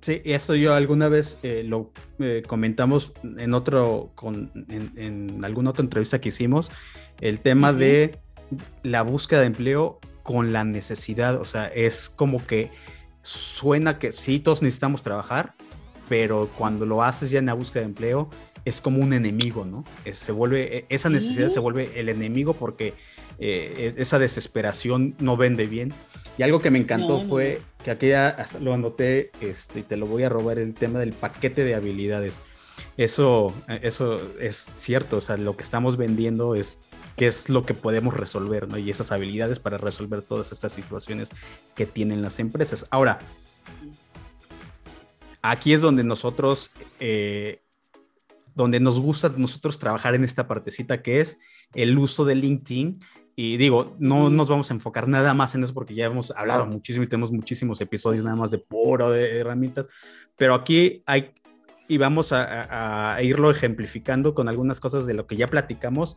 [0.04, 5.82] Sí, eso yo alguna vez eh, lo eh, comentamos en otro, con, en, alguna otra
[5.82, 6.70] entrevista que hicimos,
[7.22, 8.20] el tema de
[8.84, 12.70] la búsqueda de empleo con la necesidad, o sea, es como que
[13.22, 15.56] suena que sí, todos necesitamos trabajar,
[16.10, 18.30] pero cuando lo haces ya en la búsqueda de empleo,
[18.66, 19.86] es como un enemigo, ¿no?
[20.12, 22.94] se vuelve, e, esa necesidad se vuelve el enemigo porque
[23.40, 25.94] eh, e, esa desesperación no vende bien.
[26.38, 30.08] Y algo que me encantó fue que aquí ya lo anoté este, y te lo
[30.08, 32.40] voy a robar, el tema del paquete de habilidades.
[32.98, 36.80] Eso, eso es cierto, o sea, lo que estamos vendiendo es
[37.16, 38.78] qué es lo que podemos resolver, ¿no?
[38.78, 41.30] Y esas habilidades para resolver todas estas situaciones
[41.76, 42.88] que tienen las empresas.
[42.90, 43.20] Ahora,
[45.42, 47.62] aquí es donde nosotros, eh,
[48.56, 51.38] donde nos gusta nosotros trabajar en esta partecita que es
[51.74, 53.00] el uso de LinkedIn
[53.36, 56.66] y digo, no nos vamos a enfocar nada más en eso porque ya hemos hablado
[56.66, 59.88] muchísimo y tenemos muchísimos episodios nada más de puro de herramientas,
[60.38, 61.32] pero aquí hay
[61.88, 66.16] y vamos a, irlo ejemplificando con algunas cosas de lo que ya platicamos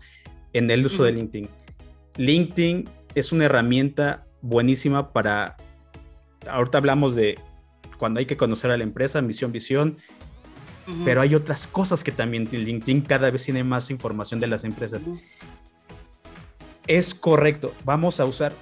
[0.52, 1.48] en el uso de LinkedIn.
[2.16, 5.56] LinkedIn es una herramienta buenísima para,
[6.48, 7.38] ahorita hablamos de
[7.98, 9.96] cuando hay que conocer a la empresa, misión, visión,
[11.04, 15.04] pero hay otras cosas que también LinkedIn cada vez tiene más información de las empresas.
[16.86, 18.52] Es correcto, vamos a usar,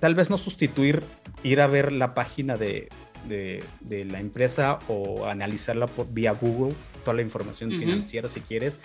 [0.00, 1.02] tal vez no sustituir,
[1.42, 2.88] ir a ver la página de,
[3.26, 8.78] la empresa o analizarla por, vía Google, toda la información financiera si quieres,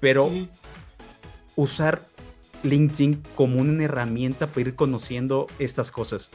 [0.00, 0.30] pero
[1.56, 2.02] usar
[2.62, 6.30] LinkedIn como una herramienta para ir conociendo estas cosas.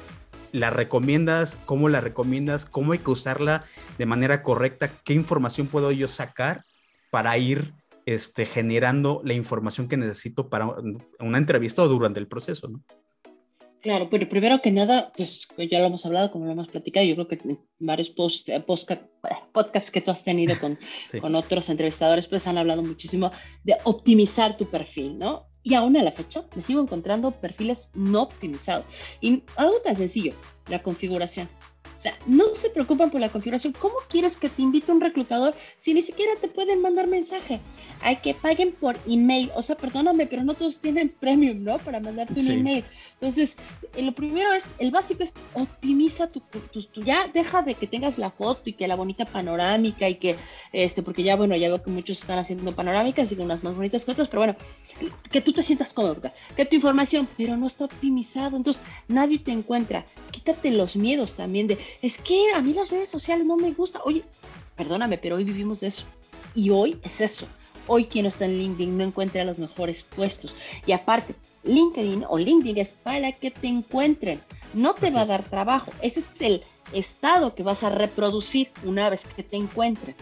[0.51, 1.57] ¿La recomiendas?
[1.65, 2.65] ¿Cómo la recomiendas?
[2.65, 3.65] ¿Cómo hay que usarla
[3.97, 4.91] de manera correcta?
[5.03, 6.65] ¿Qué información puedo yo sacar
[7.09, 7.73] para ir
[8.05, 10.67] este, generando la información que necesito para
[11.19, 12.83] una entrevista o durante el proceso, ¿no?
[13.83, 17.15] Claro, pero primero que nada, pues ya lo hemos hablado, como lo hemos platicado, yo
[17.15, 18.63] creo que en varios post, eh,
[19.51, 20.79] podcasts que tú has tenido con,
[21.19, 23.29] con otros entrevistadores, pues han hablado muchísimo
[23.65, 25.47] de optimizar tu perfil, ¿no?
[25.63, 28.85] Y aún a la fecha me sigo encontrando perfiles no optimizados.
[29.19, 30.33] Y algo tan sencillo,
[30.69, 31.49] la configuración.
[31.97, 33.73] O sea, no se preocupan por la configuración.
[33.73, 37.61] ¿Cómo quieres que te invite un reclutador si ni siquiera te pueden mandar mensaje?
[38.01, 39.51] Hay que paguen por email.
[39.55, 41.77] O sea, perdóname, pero no todos tienen premium, ¿no?
[41.79, 42.83] Para mandarte un email.
[43.13, 43.55] Entonces,
[43.95, 48.17] eh, lo primero es, el básico es optimiza tu, tu, ya deja de que tengas
[48.17, 50.35] la foto y que la bonita panorámica y que,
[50.73, 54.03] este, porque ya, bueno, ya veo que muchos están haciendo panorámicas y unas más bonitas
[54.03, 54.55] que otras, pero bueno,
[55.31, 56.17] que tú te sientas cómodo,
[56.55, 58.57] que tu información, pero no está optimizado.
[58.57, 60.05] Entonces, nadie te encuentra.
[60.31, 64.01] Quítate los miedos también de, es que a mí las redes sociales no me gustan.
[64.05, 64.23] Oye,
[64.75, 66.05] perdóname, pero hoy vivimos de eso.
[66.55, 67.47] Y hoy es eso.
[67.87, 70.55] Hoy quien no está en LinkedIn no encuentra los mejores puestos.
[70.85, 74.39] Y aparte, LinkedIn o LinkedIn es para que te encuentren.
[74.73, 75.91] No te va a dar trabajo.
[76.01, 80.15] Ese es el estado que vas a reproducir una vez que te encuentren.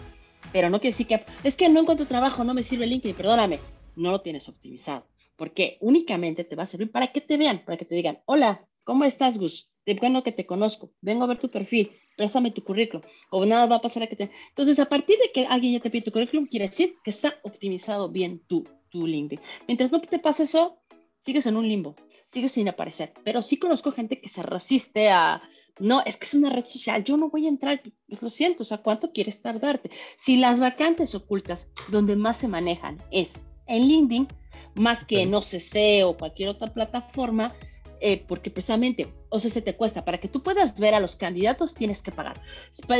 [0.51, 3.15] Pero no quiere decir que es que no encuentro trabajo, no me sirve LinkedIn.
[3.15, 3.59] Perdóname,
[3.95, 5.05] no lo tienes optimizado.
[5.35, 8.67] Porque únicamente te va a servir para que te vean, para que te digan, hola,
[8.83, 9.70] ¿cómo estás, Gus?
[9.86, 13.65] De bueno que te conozco, vengo a ver tu perfil, préstame tu currículum, o nada
[13.65, 14.32] va a pasar a que te...
[14.50, 17.36] Entonces, a partir de que alguien ya te pide tu currículum, quiere decir que está
[17.44, 19.44] optimizado bien tu, tu LinkedIn.
[19.67, 20.78] Mientras no te pase eso,
[21.20, 21.96] sigues en un limbo,
[22.28, 23.13] sigues sin aparecer.
[23.24, 25.41] Pero sí conozco gente que se resiste a,
[25.80, 28.63] no, es que es una red social, yo no voy a entrar, pues lo siento,
[28.63, 29.89] o sea, ¿cuánto quieres tardarte?
[30.17, 34.28] Si las vacantes ocultas donde más se manejan es en LinkedIn,
[34.76, 37.56] más que en OCC o cualquier otra plataforma,
[38.00, 40.06] eh, porque precisamente, o sea, se te cuesta.
[40.06, 42.39] Para que tú puedas ver a los candidatos, tienes que pagar.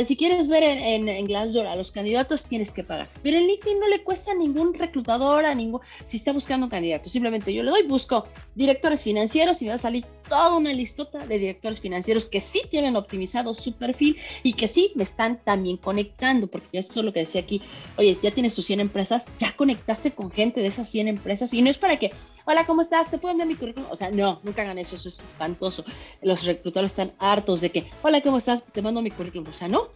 [0.06, 3.06] Si quieres ver en, Glassdoor a los candidatos, tienes que pagar.
[3.22, 6.70] Pero en LinkedIn no le cuesta a ningún reclutador, a ningún, si está buscando un
[6.70, 7.10] candidato.
[7.10, 11.26] Simplemente yo le doy, busco directores financieros y me va a salir toda una listota
[11.26, 15.76] de directores financieros que sí tienen optimizado su perfil y que sí me están también
[15.76, 17.60] conectando, porque esto es lo que decía aquí.
[17.98, 21.60] Oye, ya tienes tus 100 empresas, ya conectaste con gente de esas 100 empresas y
[21.60, 22.12] no es para que
[22.46, 23.10] hola, ¿cómo estás?
[23.10, 23.90] ¿Te pueden dar mi currículum?
[23.90, 25.84] O sea, no, nunca hagan eso, eso es espantoso.
[26.22, 28.64] Los reclutadores están hartos de que, hola, ¿cómo estás?
[28.64, 29.46] Te mando mi currículum.
[29.50, 29.88] O sea, no.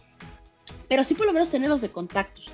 [0.87, 2.51] Pero sí por lo menos tenerlos de contactos.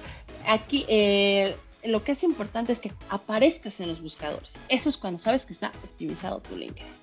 [0.47, 1.53] Aquí, eh,
[1.83, 4.53] lo que es importante es que aparezcas en los buscadores.
[4.69, 7.02] Eso es cuando sabes que está optimizado tu LinkedIn.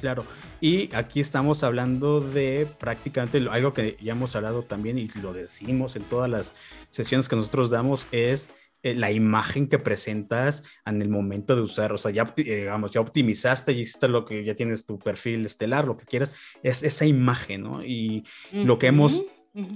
[0.00, 0.26] Claro,
[0.60, 5.96] y aquí estamos hablando de prácticamente algo que ya hemos hablado también y lo decimos
[5.96, 6.54] en todas las
[6.90, 8.50] sesiones que nosotros damos es
[8.82, 12.92] eh, la imagen que presentas en el momento de usar, o sea, ya, eh, digamos,
[12.92, 16.32] ya optimizaste, ya hiciste lo que ya tienes tu perfil estelar, lo que quieras,
[16.62, 17.82] es esa imagen, ¿no?
[17.82, 19.24] Y lo que hemos,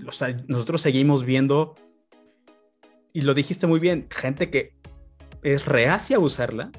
[0.06, 1.74] o sea, nosotros seguimos viendo,
[3.12, 4.74] y lo dijiste muy bien, gente que
[5.42, 6.70] es reacia a usarla,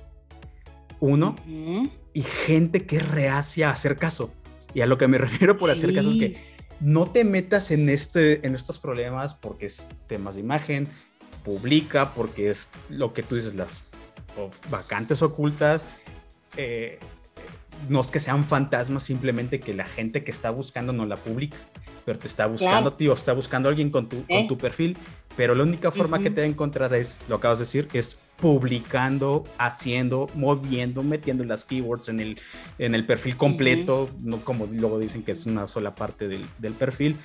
[1.00, 1.36] uno,
[2.14, 4.32] y gente que es reacia a hacer caso.
[4.74, 7.90] Y a lo que me refiero por hacer caso es que no te metas en,
[7.90, 10.88] este, en estos problemas porque es temas de imagen,
[11.44, 13.84] publica porque es lo que tú dices, las
[14.70, 15.88] vacantes ocultas.
[16.58, 17.00] Eh,
[17.90, 21.58] no es que sean fantasmas, simplemente que la gente que está buscando no la publica,
[22.06, 24.98] pero te está buscando, tío, está buscando a alguien con tu, con tu perfil,
[25.36, 28.18] pero la única forma que te va a encontrar es, lo acabas de decir, es
[28.42, 32.40] publicando, haciendo, moviendo, metiendo las keywords en el,
[32.80, 36.74] en el perfil completo, no como luego dicen que es una sola parte del, del
[36.74, 37.16] perfil.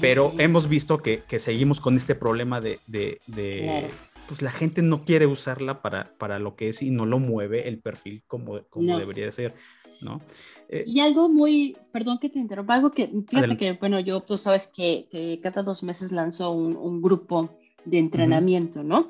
[0.00, 3.88] Pero hemos visto que, que, seguimos con este problema de, de,
[4.28, 7.66] pues la gente no quiere usarla para, para lo que es y no lo mueve
[7.66, 9.54] el perfil como, como debería de ser.
[10.00, 10.20] ¿no?
[10.68, 14.38] Eh, y algo muy, perdón que te interrumpa, algo que, fíjate que, bueno, yo, tú
[14.38, 17.50] sabes que, que cada dos meses lanzo un, un grupo
[17.84, 19.08] de entrenamiento, ¿no?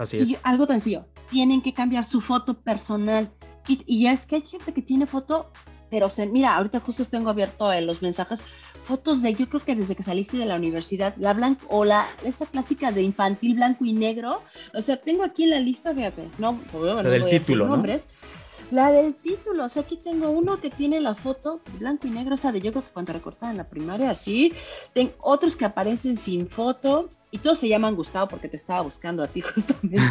[0.00, 0.30] Así es.
[0.30, 3.30] Y algo tan sencillo, tienen que cambiar su foto personal.
[3.68, 5.52] Y, ya es que hay gente que tiene foto,
[5.90, 8.40] pero se, mira, ahorita justo tengo abierto en los mensajes
[8.82, 12.08] fotos de, yo creo que desde que saliste de la universidad, la blanca o la,
[12.24, 14.42] esa clásica de infantil blanco y negro.
[14.72, 18.08] O sea, tengo aquí en la lista, fíjate, no, la del título, nombres.
[18.70, 22.36] La del título, o sea, aquí tengo uno que tiene la foto blanco y negro,
[22.36, 24.54] o sea, de yo creo que cuando recortaban en la primaria, así.
[24.94, 29.22] Tengo otros que aparecen sin foto y todos se llaman Gustavo porque te estaba buscando
[29.22, 30.02] a ti justamente.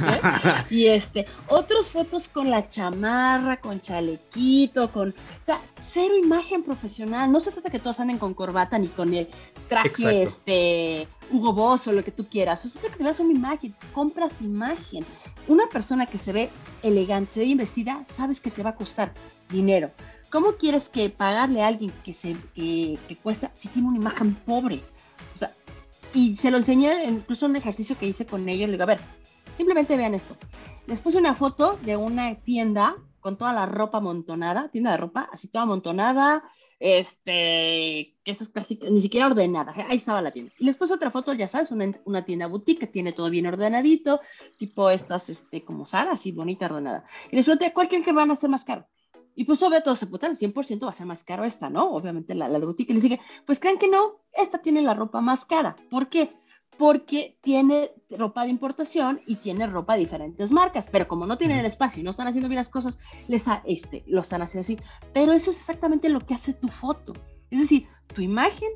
[0.69, 7.31] y este, otras fotos con la chamarra, con chalequito, con, o sea, cero imagen profesional.
[7.31, 9.27] No se trata que todos anden con corbata ni con el
[9.67, 12.65] traje este Hugo Boss o lo que tú quieras.
[12.65, 15.05] O sea, que se veas una imagen, compras imagen.
[15.47, 16.49] Una persona que se ve
[16.83, 19.13] elegante, se ve investida, sabes que te va a costar
[19.49, 19.89] dinero.
[20.31, 24.35] ¿Cómo quieres que pagarle a alguien que se que, que cuesta si tiene una imagen
[24.35, 24.81] pobre?
[26.13, 28.67] Y se lo enseñé, incluso un ejercicio que hice con ellos.
[28.67, 28.99] Le digo, a ver,
[29.55, 30.35] simplemente vean esto.
[30.87, 35.29] Les puse una foto de una tienda con toda la ropa amontonada, tienda de ropa,
[35.31, 36.43] así toda amontonada,
[36.79, 40.53] este, que eso es casi ni siquiera ordenada, ahí estaba la tienda.
[40.57, 43.45] Y les puse otra foto, ya sabes, una, una tienda boutique que tiene todo bien
[43.45, 44.21] ordenadito,
[44.57, 47.05] tipo estas, este, como Sara, así bonita, ordenada.
[47.31, 48.87] Y les pregunté, ¿cuál creen que van a ser más caro?
[49.39, 51.91] Y pues obvio todos se putan, 100% va a ser más caro esta, ¿no?
[51.91, 52.89] Obviamente la, la de boutique.
[52.91, 55.77] Y les dije, pues creen que no, esta tiene la ropa más cara.
[55.89, 56.33] ¿Por qué?
[56.77, 61.59] Porque tiene ropa de importación y tiene ropa de diferentes marcas, pero como no tienen
[61.59, 64.63] el espacio y no están haciendo bien las cosas, les ha, este, lo están haciendo
[64.63, 64.77] así.
[65.13, 67.13] Pero eso es exactamente lo que hace tu foto.
[67.49, 68.67] Es decir, tu imagen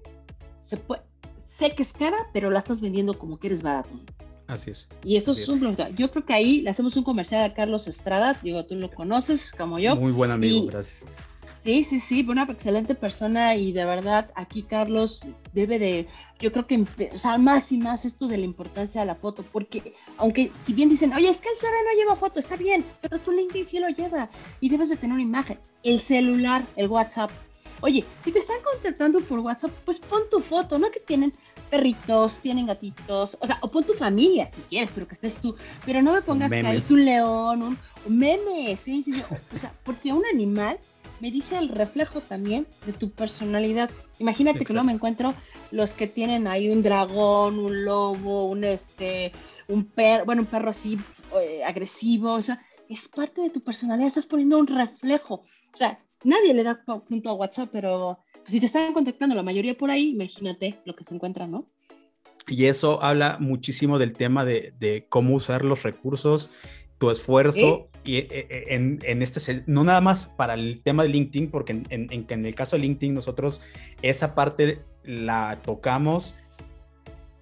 [0.60, 1.02] se puede,
[1.46, 4.00] sé que es cara, pero la estás vendiendo como que eres barato.
[4.54, 4.88] Así es.
[5.04, 8.38] Y esto es un Yo creo que ahí le hacemos un comercial a Carlos Estrada.
[8.42, 9.96] Digo, tú lo conoces como yo.
[9.96, 11.06] Muy buen amigo, gracias.
[11.64, 15.22] Sí, sí, sí, una excelente persona y de verdad aquí Carlos
[15.54, 16.08] debe de,
[16.40, 19.94] yo creo que empezar más y más esto de la importancia de la foto, porque
[20.18, 23.18] aunque si bien dicen, oye, es que el CV no lleva foto, está bien, pero
[23.18, 24.30] tu LinkedIn sí lo lleva
[24.60, 25.58] y debes de tener una imagen.
[25.84, 27.32] El celular, el WhatsApp.
[27.80, 30.92] Oye, si te están contactando por WhatsApp, pues pon tu foto, ¿no?
[30.92, 31.34] Que tienen
[31.74, 35.56] perritos, tienen gatitos, o sea, o pon tu familia si quieres, pero que estés tú,
[35.88, 37.78] pero no me pongas que hay un león, un,
[38.16, 39.24] meme, sí, sí, sí,
[39.56, 40.78] o sea, porque un animal
[41.20, 43.90] me dice el reflejo también de tu personalidad.
[44.20, 45.34] Imagínate que no me encuentro
[45.72, 49.32] los que tienen ahí un dragón, un lobo, un este,
[49.68, 51.00] un perro, bueno, un perro así
[51.42, 55.36] eh, agresivo, o sea, es parte de tu personalidad, estás poniendo un reflejo.
[55.74, 59.78] O sea, nadie le da punto a WhatsApp, pero si te están contactando la mayoría
[59.78, 61.68] por ahí, imagínate lo que se encuentra, ¿no?
[62.48, 66.50] Y eso habla muchísimo del tema de, cómo usar los recursos,
[66.98, 71.10] tu esfuerzo, y eh, eh, en, en, este, no nada más para el tema de
[71.10, 73.62] LinkedIn, porque en, en, en, el caso de LinkedIn nosotros
[74.02, 76.36] esa parte la tocamos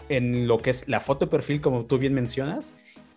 [0.10, 2.74] en lo que es la foto de perfil, como tú bien mencionas,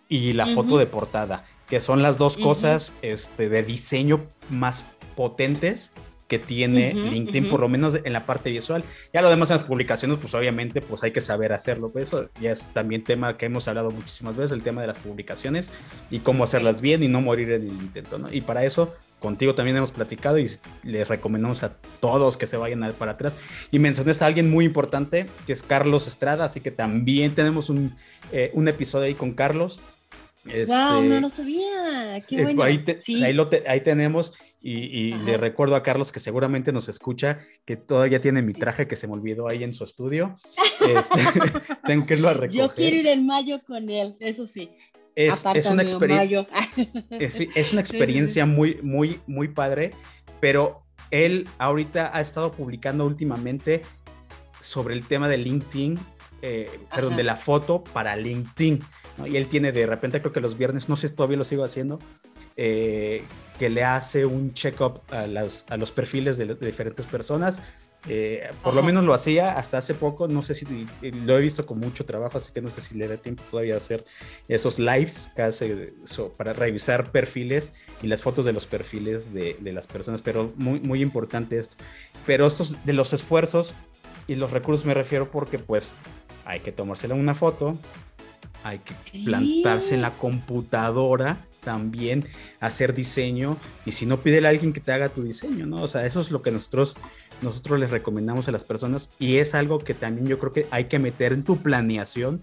[0.07, 5.91] y la foto de portada, que son las dos cosas este, de diseño más potentes
[6.27, 8.83] que tiene LinkedIn, por lo menos en la parte visual.
[9.13, 11.89] Ya lo demás en las publicaciones, pues obviamente pues hay que saber hacerlo.
[11.89, 14.97] Pues, eso ya es también tema que hemos hablado muchísimas veces, el tema de las
[14.97, 15.69] publicaciones
[16.09, 18.31] y cómo hacerlas bien y no morir en el intento, ¿no?
[18.31, 20.51] Y para eso contigo también hemos platicado y
[20.83, 23.37] les recomendamos a todos que se vayan a para atrás.
[23.71, 27.95] Y mencionaste a alguien muy importante, que es Carlos Estrada, así que también tenemos un,
[28.31, 29.79] eh, un episodio ahí con Carlos
[30.45, 32.19] Este, wow, no lo sabía.
[32.27, 32.63] Qué bueno.
[32.63, 34.33] ahí, tenemos,
[34.67, 38.95] y, le recuerdo a Carlos que seguramente nos escucha, que todavía tiene mi traje que
[38.95, 40.35] se me olvidó ahí en su estudio.
[40.81, 41.19] Este,
[41.85, 42.61] tengo que irlo a recoger.
[42.61, 44.71] Yo quiero ir en mayo con él, eso sí.
[45.15, 46.47] Es, una, experiencia
[47.11, 49.91] es, una experiencia muy, muy, muy padre,
[50.41, 53.83] pero él ahorita ha estado publicando últimamente
[54.61, 55.99] sobre el tema de LinkedIn,
[56.41, 58.79] eh, perdón, de la foto para LinkedIn.
[59.27, 61.99] Y él tiene de repente, creo que los viernes, no sé, todavía lo sigo haciendo,
[62.55, 63.23] eh,
[63.59, 67.61] que le hace un check-up a, a, los perfiles de, diferentes personas.
[68.07, 71.65] Eh, por lo menos lo hacía hasta hace poco, no sé si lo he visto
[71.65, 74.05] con mucho trabajo, así que no sé si le da tiempo todavía hacer
[74.47, 75.93] esos lives que hace
[76.37, 77.71] para revisar perfiles
[78.03, 81.77] y las fotos de los perfiles de, de, las personas, pero muy, muy importante esto.
[82.27, 83.73] Pero estos de los esfuerzos
[84.27, 85.95] y los recursos me refiero porque pues
[86.45, 87.75] hay que tomársela una foto,
[88.63, 88.93] hay que
[89.23, 92.25] plantarse en la computadora también,
[92.61, 95.81] hacer diseño, y si no, pídele a alguien que te haga tu diseño, ¿no?
[95.81, 96.95] O sea, eso es lo que nosotros,
[97.41, 100.85] nosotros les recomendamos a las personas, y es algo que también yo creo que hay
[100.85, 102.39] que meter en tu planeación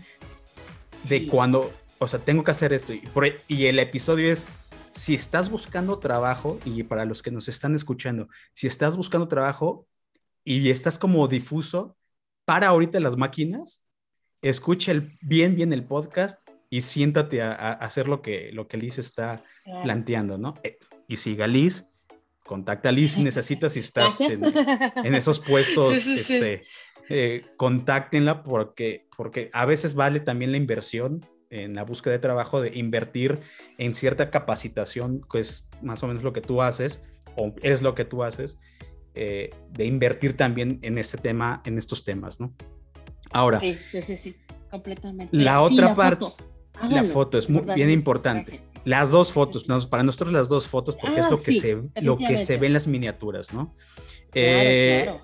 [1.08, 4.44] de cuando, o sea, tengo que hacer esto, y, e, y el episodio es,
[4.90, 9.86] si estás buscando trabajo, y para los que nos están escuchando, si estás buscando trabajo
[10.44, 11.96] y estás como difuso,
[12.44, 13.82] para ahorita las máquinas
[14.42, 16.40] escucha el, bien, bien el podcast
[16.72, 19.44] y siéntate a, hacer lo que, lo que Liz está
[19.82, 20.54] planteando, ¿no?
[20.62, 21.86] Eh, y siga Liz,
[22.46, 26.62] contacta a Liz si necesitas, si estás en, esos puestos, este,
[27.10, 32.62] eh, contáctenla porque, porque a veces vale también la inversión en la búsqueda de trabajo
[32.62, 33.40] de invertir
[33.76, 37.04] en cierta capacitación, que es más o menos lo que tú haces,
[37.36, 38.56] o es lo que tú haces,
[39.14, 42.54] eh, de invertir también en este tema, en estos temas, ¿no?
[43.30, 44.36] Ahora, sí, sí, sí,
[44.70, 45.36] completamente.
[45.36, 46.26] La otra parte,
[46.88, 48.60] la foto es muy bien importante.
[48.84, 52.16] Las dos fotos, para nosotros las dos fotos, porque es ah, lo que, se, lo
[52.16, 53.74] que se ve en las miniaturas, ¿no?
[54.34, 55.14] Eh,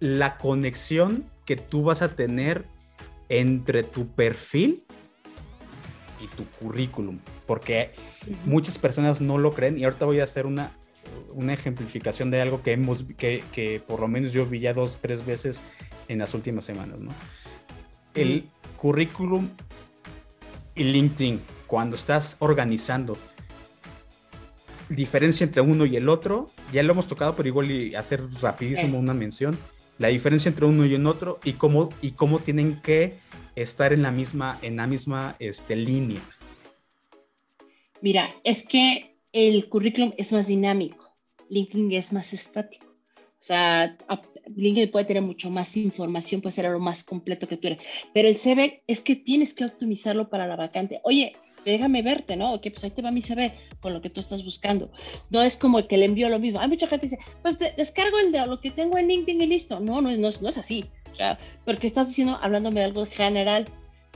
[0.00, 2.64] la conexión que tú vas a tener
[3.28, 4.84] entre tu perfil
[6.20, 7.92] y tu currículum, porque
[8.44, 10.72] muchas personas no lo creen y ahorita voy a hacer una,
[11.32, 14.98] una ejemplificación de algo que hemos que, que, por lo menos yo vi ya dos,
[15.00, 15.62] tres veces
[16.08, 17.12] en las últimas semanas, ¿no?
[18.14, 19.48] El currículum
[20.74, 23.16] y LinkedIn, cuando estás organizando
[24.88, 28.98] diferencia entre uno y el otro, ya lo hemos tocado, pero igual y hacer rapidísimo
[28.98, 29.56] una mención,
[29.98, 33.14] la diferencia entre uno y el otro y cómo, y cómo tienen que
[33.54, 36.20] estar en la misma, en la misma este, línea.
[38.00, 41.16] Mira, es que el currículum es más dinámico.
[41.48, 42.86] LinkedIn es más estático.
[43.40, 43.96] O sea,
[44.54, 47.86] LinkedIn puede tener mucho más información, puede ser algo más completo que tú eres.
[48.12, 51.00] Pero el CV es que tienes que optimizarlo para la vacante.
[51.04, 51.34] Oye,
[51.64, 52.54] déjame verte, ¿no?
[52.54, 54.90] Ok, pues ahí te va mi CV con lo que tú estás buscando.
[55.30, 56.60] No es como el que le envío lo mismo.
[56.60, 59.46] Hay mucha gente que dice, pues descargo el de lo que tengo en LinkedIn y
[59.46, 59.80] listo.
[59.80, 60.84] No, no es, no es, no es así.
[61.12, 63.66] O sea, porque estás diciendo, hablándome de algo general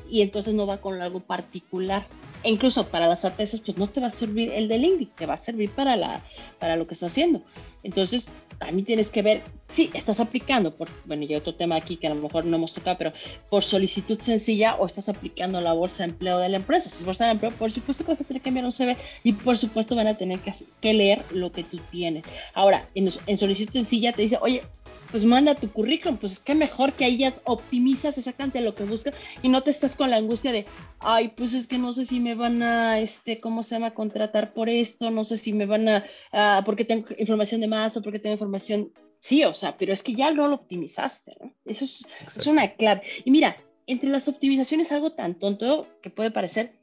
[0.09, 2.07] y entonces no va con algo particular.
[2.45, 5.27] E incluso para las ATS, pues no te va a servir el de LinkedIn, te
[5.27, 6.23] va a servir para, la,
[6.59, 7.43] para lo que estás haciendo.
[7.83, 8.29] Entonces,
[8.59, 12.15] también tienes que ver, si estás aplicando, por, bueno, y otro tema aquí que a
[12.15, 13.13] lo mejor no hemos tocado, pero
[13.51, 16.91] por solicitud sencilla o estás aplicando la bolsa de empleo de la empresa.
[16.91, 18.97] Si es bolsa de empleo, por supuesto que vas a tener que enviar un CV
[19.23, 22.25] y por supuesto van a tener que, que leer lo que tú tienes.
[22.55, 24.63] Ahora, en, en solicitud sencilla te dice, oye,
[25.11, 29.15] pues manda tu currículum, pues qué mejor que ahí ya optimizas exactamente lo que buscas
[29.43, 30.67] y no te estás con la angustia de,
[31.01, 34.53] ay, pues es que no sé si me van a, este, ¿cómo se llama?, contratar
[34.53, 38.19] por esto, no sé si me van a, porque tengo información de más o porque
[38.19, 41.53] tengo información, sí, o sea, pero es que ya no lo optimizaste, ¿no?
[41.65, 42.07] Eso es,
[42.37, 43.03] es una clave.
[43.25, 43.57] Y mira,
[43.87, 46.78] entre las optimizaciones algo tan tonto que puede parecer,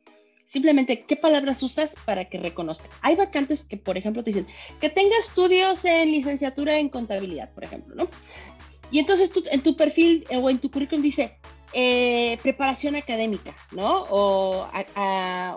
[0.47, 2.87] Simplemente, ¿qué palabras usas para que reconozca?
[3.01, 4.47] Hay vacantes que, por ejemplo, te dicen
[4.79, 8.07] que tenga estudios en licenciatura en contabilidad, por ejemplo, ¿no?
[8.91, 11.37] Y entonces tú, en tu perfil eh, o en tu currículum dice
[11.73, 14.03] eh, preparación académica, ¿no?
[14.09, 14.67] O,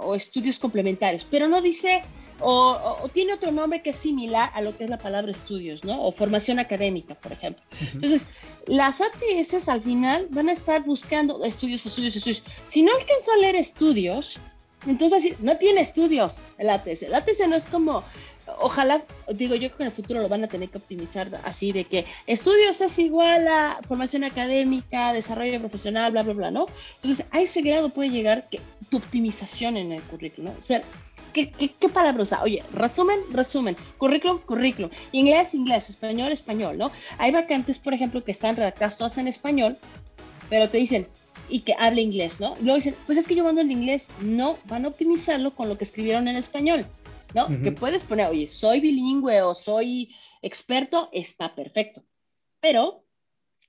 [0.03, 2.01] o, estudios complementarios, pero no dice,
[2.41, 6.03] o, tiene otro nombre que es similar a lo que es la palabra estudios, ¿no?
[6.03, 7.63] O formación académica, por ejemplo.
[7.93, 8.27] Entonces,
[8.67, 12.43] las ATS al final van a estar buscando estudios, estudios, estudios.
[12.67, 14.41] Si no alcanzó a leer estudios,
[14.87, 17.03] entonces, no tiene estudios el ATS.
[17.03, 18.05] El ATS no es como,
[18.59, 19.03] ojalá,
[19.35, 22.07] digo yo que en el futuro lo van a tener que optimizar así de que
[22.27, 26.67] estudios es igual a formación académica, desarrollo profesional, bla, bla, bla, ¿no?
[26.97, 28.61] Entonces, a ese grado puede llegar que
[28.91, 30.59] tu optimización en el currículum, ¿no?
[30.61, 30.83] O sea,
[31.33, 31.89] ¿qué, qué, qué?
[32.43, 36.91] Oye, resumen, resumen, currículum, currículum, inglés, inglés, español, español, ¿no?
[37.19, 39.77] Hay vacantes, por ejemplo, que están redactadas todas en español,
[40.49, 41.09] pero te dicen
[41.49, 42.57] y que hable inglés, ¿no?
[42.61, 44.09] luego dicen, pues es que yo mando el inglés.
[44.23, 46.85] No, van a optimizarlo con lo que escribieron en español,
[47.35, 47.49] ¿no?
[47.63, 52.05] Que puedes poner, oye, soy bilingüe o soy experto, está perfecto.
[52.61, 53.05] Pero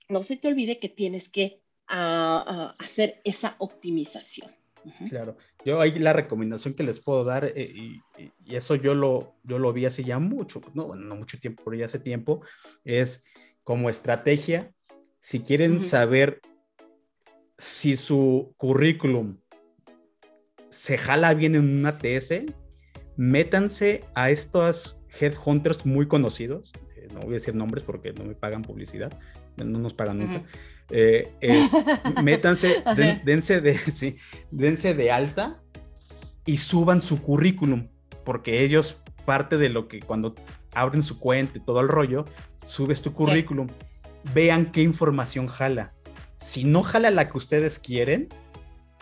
[0.09, 4.51] no se te olvide que tienes que ah, ah, hacer esa optimización.
[5.09, 9.59] Claro, yo ahí la recomendación que les puedo dar, eh, y, eso yo lo, yo
[9.59, 12.41] lo vi hace ya mucho, no, no mucho tiempo, pero ya hace tiempo,
[12.85, 13.25] es
[13.63, 14.73] como estrategia,
[15.21, 16.41] si quieren saber
[17.59, 19.37] si su currículum
[20.69, 22.45] se jala bien en una TS,
[23.17, 28.33] métanse a estos headhunters muy conocidos, eh, no voy a decir nombres porque no me
[28.33, 29.11] pagan publicidad,
[29.57, 30.43] no nos pagan nunca,
[30.89, 31.71] eh, es,
[32.23, 32.81] métanse,
[33.25, 34.15] dense, de, sí,
[34.51, 35.61] dense de alta
[36.45, 37.89] y suban su currículum,
[38.23, 40.33] porque ellos, parte de lo que cuando
[40.73, 42.23] abren su cuenta y todo el rollo,
[42.65, 43.67] subes tu currículum,
[44.33, 45.93] vean qué información jala.
[46.39, 48.29] Si no jala la que ustedes quieren,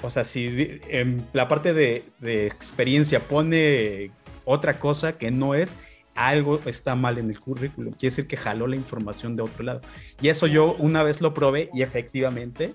[0.02, 4.12] o sea, si en la parte de, de experiencia pone
[4.46, 5.72] otra cosa que no es,
[6.18, 7.94] algo está mal en el currículum.
[7.94, 9.82] Quiere decir que jaló la información de otro lado.
[10.22, 12.74] Y eso yo una vez lo probé y efectivamente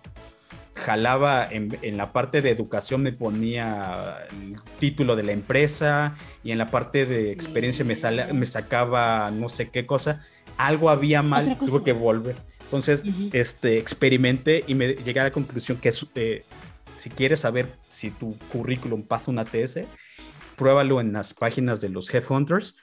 [0.74, 6.58] jalaba en, la parte de educación me ponía el título de la empresa y en
[6.58, 7.94] la parte de experiencia me,
[8.32, 10.24] me sacaba no sé qué cosa.
[10.56, 12.36] Algo había mal, tuve que volver.
[12.72, 13.04] Entonces,
[13.34, 16.42] este, experimenté y me llegué a la conclusión que eh,
[16.96, 19.80] si quieres saber si tu currículum pasa una TS,
[20.56, 22.76] pruébalo en las páginas de los headhunters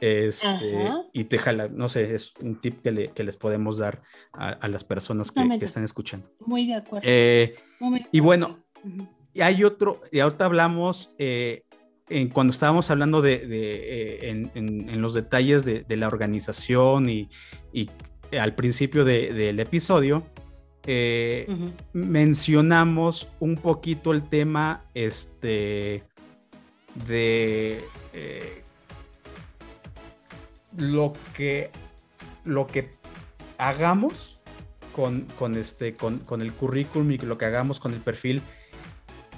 [0.00, 2.90] este, y te jala, no sé, es un tip que,
[3.22, 6.30] les podemos dar a, las personas que, están escuchando.
[6.40, 7.06] Muy de acuerdo.
[7.06, 7.54] Eh,
[8.12, 8.64] y bueno,
[9.40, 11.64] hay otro, y ahorita hablamos, eh,
[12.08, 17.28] en, cuando estábamos hablando de, eh, en, los detalles de, la organización y,
[18.38, 20.24] al principio del episodio,
[21.92, 26.04] mencionamos un poquito el tema este,
[27.06, 27.82] de
[30.76, 31.70] lo que,
[32.44, 32.90] lo que
[33.58, 34.38] hagamos
[34.94, 38.42] con, este, con, el currículum y lo que hagamos con el perfil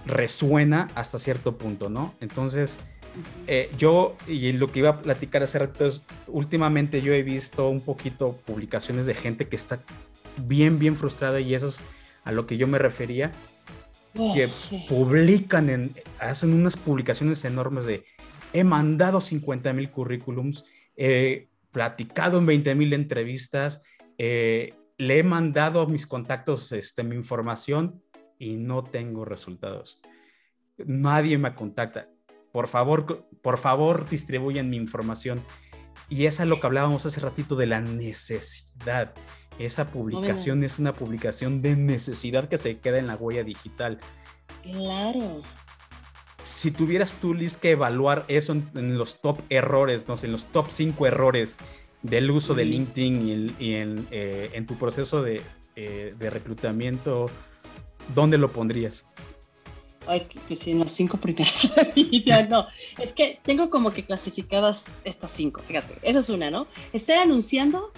[0.05, 2.15] resuena hasta cierto punto, ¿no?
[2.21, 2.79] Entonces,
[3.47, 7.69] eh, yo, y lo que iba a platicar hace rato es, últimamente yo he visto
[7.69, 9.79] un poquito publicaciones de gente que está
[10.47, 11.81] bien, bien frustrada y eso es
[12.25, 13.33] a lo que yo me refería,
[14.19, 14.51] oh, que
[14.89, 18.05] publican, en, hacen unas publicaciones enormes de,
[18.53, 20.65] he mandado 50 mil currículums
[20.97, 23.83] he platicado en 20 mil entrevistas,
[24.19, 28.03] eh, le he mandado a mis contactos este, mi información
[28.39, 30.01] y no tengo resultados.
[30.79, 32.09] Nadie me contacta.
[32.57, 35.43] Por favor, por favor, distribuyan mi información.
[36.09, 39.13] Y es a lo que hablábamos hace ratito de la necesidad.
[39.59, 44.01] Esa publicación es una publicación de necesidad que se queda en la huella digital.
[44.63, 45.43] Claro
[46.45, 50.47] si tuvieras tú, Liz, que evaluar eso en, los top errores, no sé, en los
[50.47, 51.59] top 5 errores
[52.03, 55.43] del uso de LinkedIn y, eh, en, tu proceso eh,
[55.75, 57.27] de, reclutamiento,
[58.15, 59.05] ¿dónde lo pondrías?
[60.07, 61.71] Ay, pues en las cinco primeras.
[62.49, 62.67] no,
[62.99, 65.61] es que tengo como que clasificadas estas cinco.
[65.67, 66.67] Fíjate, esa es una, ¿no?
[66.93, 67.93] Estar anunciando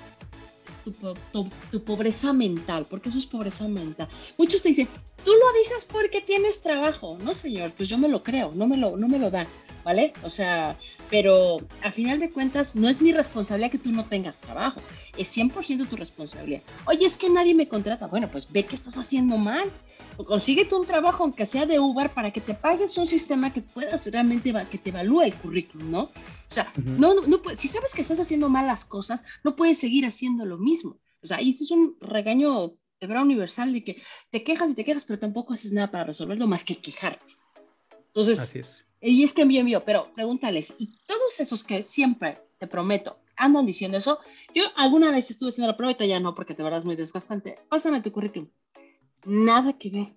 [1.71, 4.09] tu, pobreza mental, porque eso es pobreza mental.
[4.37, 4.89] Muchos te dicen,
[5.29, 7.19] tú lo dices porque tienes trabajo.
[7.23, 9.47] No, señor, pues yo me lo creo, no me lo, no me lo dan,
[9.85, 10.15] ¿vale?
[10.23, 10.79] O sea,
[11.11, 14.81] pero a final de cuentas no es mi responsabilidad que tú no tengas trabajo,
[15.19, 16.63] es 100% tu responsabilidad.
[16.87, 18.07] Oye, es que nadie me contrata.
[18.07, 19.71] Bueno, pues ve que estás haciendo mal.
[20.17, 24.07] Consíguete un trabajo, aunque sea de Uber, para que te pagues un sistema que puedas
[24.07, 26.01] realmente, que te evalúe el currículum, ¿no?
[26.05, 29.77] O sea, no, no, no, si sabes que estás haciendo mal las cosas, no puedes
[29.77, 30.97] seguir haciendo lo mismo.
[31.23, 34.75] O sea, y eso es un regaño de verdad universal de que te quejas y
[34.75, 37.35] te quejas, pero tampoco haces nada para resolverlo más que quejarte.
[38.07, 38.85] Entonces, Así es.
[39.01, 43.67] y es que envío, envío, pero pregúntales, y todos esos que siempre, te prometo, andan
[43.67, 44.19] diciendo eso,
[44.55, 47.59] yo alguna vez estuve haciendo la prueba y ya no, porque te verás muy desgastante,
[47.69, 48.49] pásame tu currículum.
[49.25, 50.15] Nada que ver.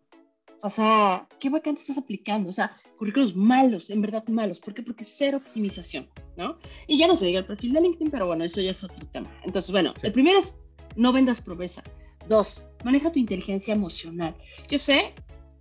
[0.63, 2.49] O sea, ¿qué vacante estás aplicando?
[2.49, 4.59] O sea, currículos malos, en verdad malos.
[4.59, 4.83] ¿Por qué?
[4.83, 6.07] Porque cero optimización,
[6.37, 6.59] ¿no?
[6.85, 9.05] Y ya no se diga el perfil de LinkedIn, pero bueno, eso ya es otro
[9.07, 9.27] tema.
[9.43, 10.57] Entonces, bueno, el primero es
[10.95, 11.81] no vendas pobreza.
[12.29, 14.35] Dos, maneja tu inteligencia emocional.
[14.69, 15.13] Yo sé,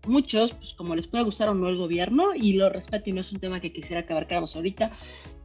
[0.07, 3.21] muchos, pues como les puede gustar o no el gobierno, y lo respeto y no
[3.21, 4.91] es un tema que quisiera que abarcáramos ahorita,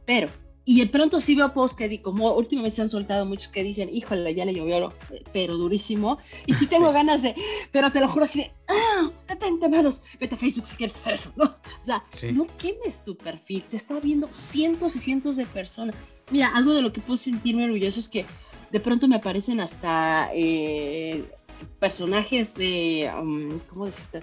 [0.04, 0.28] pero
[0.68, 3.88] y de pronto sí veo posts que, como últimamente se han soltado muchos que dicen,
[3.88, 4.92] híjole, ya le llovió,
[5.32, 6.18] pero durísimo.
[6.44, 7.36] Y sí tengo ganas de,
[7.70, 11.14] pero te lo juro así de, ah, detente manos, vete a Facebook si quieres hacer
[11.14, 11.44] eso, ¿no?
[11.44, 15.94] O sea, no quemes tu perfil, te está viendo cientos y cientos de personas.
[16.32, 18.26] Mira, algo de lo que puedo sentirme orgulloso es que
[18.72, 21.24] de pronto me aparecen hasta eh,
[21.78, 24.20] personajes de, um, ¿cómo decirte?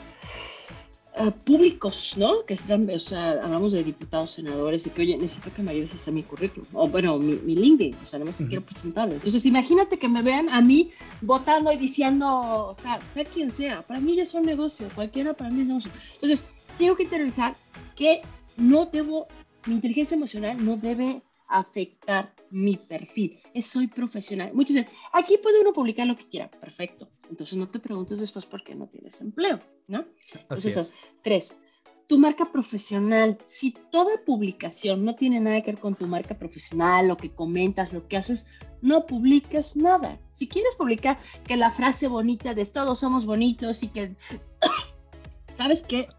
[1.15, 2.43] Uh, públicos, ¿no?
[2.43, 5.91] Que están, o sea, hablamos de diputados, senadores y que, oye, necesito que me ayudes
[5.91, 9.13] a hacer mi currículum, o bueno, mi, mi LinkedIn, o sea, no me quiero presentarlo.
[9.13, 10.89] Entonces, imagínate que me vean a mí
[11.21, 12.27] votando y diciendo,
[12.69, 15.67] o sea, sea quien sea, para mí ya es un negocio, cualquiera para mí es
[15.67, 15.91] negocio.
[16.15, 16.45] Entonces,
[16.79, 17.55] tengo que interiorizar
[17.95, 18.21] que
[18.57, 19.27] no debo,
[19.67, 23.39] mi inteligencia emocional no debe afectar mi perfil.
[23.53, 24.51] Es, soy profesional.
[24.53, 26.49] Muchos dicen, aquí puede uno publicar lo que quiera.
[26.49, 27.09] Perfecto.
[27.34, 30.05] Entonces no te preguntes después por qué no tienes empleo, ¿no?
[30.36, 31.57] Entonces, tres,
[32.05, 33.39] tu marca profesional.
[33.47, 37.91] Si toda publicación no tiene nada que ver con tu marca profesional, lo que comentas,
[37.91, 38.45] lo que haces,
[38.84, 40.19] no publiques nada.
[40.29, 44.15] Si quieres publicar que la frase bonita de todos somos bonitos y que,
[45.51, 46.09] ¿sabes qué?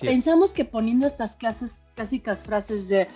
[0.00, 3.06] Pensamos que poniendo estas clases, clásicas frases de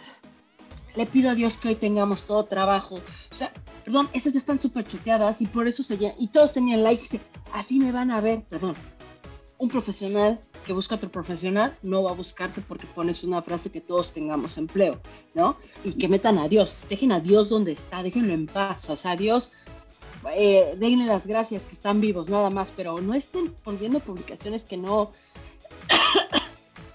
[0.96, 3.00] le pido a Dios que hoy tengamos todo trabajo.
[3.32, 3.52] O sea,
[3.84, 7.20] perdón, esas ya están súper choteadas y por eso se y todos tenían likes.
[7.52, 8.74] Así me van a ver, perdón.
[9.58, 13.80] Un profesional que busca otro profesional no va a buscarte porque pones una frase que
[13.80, 15.00] todos tengamos empleo,
[15.34, 15.56] ¿no?
[15.82, 16.82] Y que metan a Dios.
[16.88, 18.88] Dejen a Dios donde está, déjenlo en paz.
[18.90, 19.52] O sea, Dios,
[20.34, 24.76] eh, denle las gracias que están vivos, nada más, pero no estén poniendo publicaciones que
[24.76, 25.10] no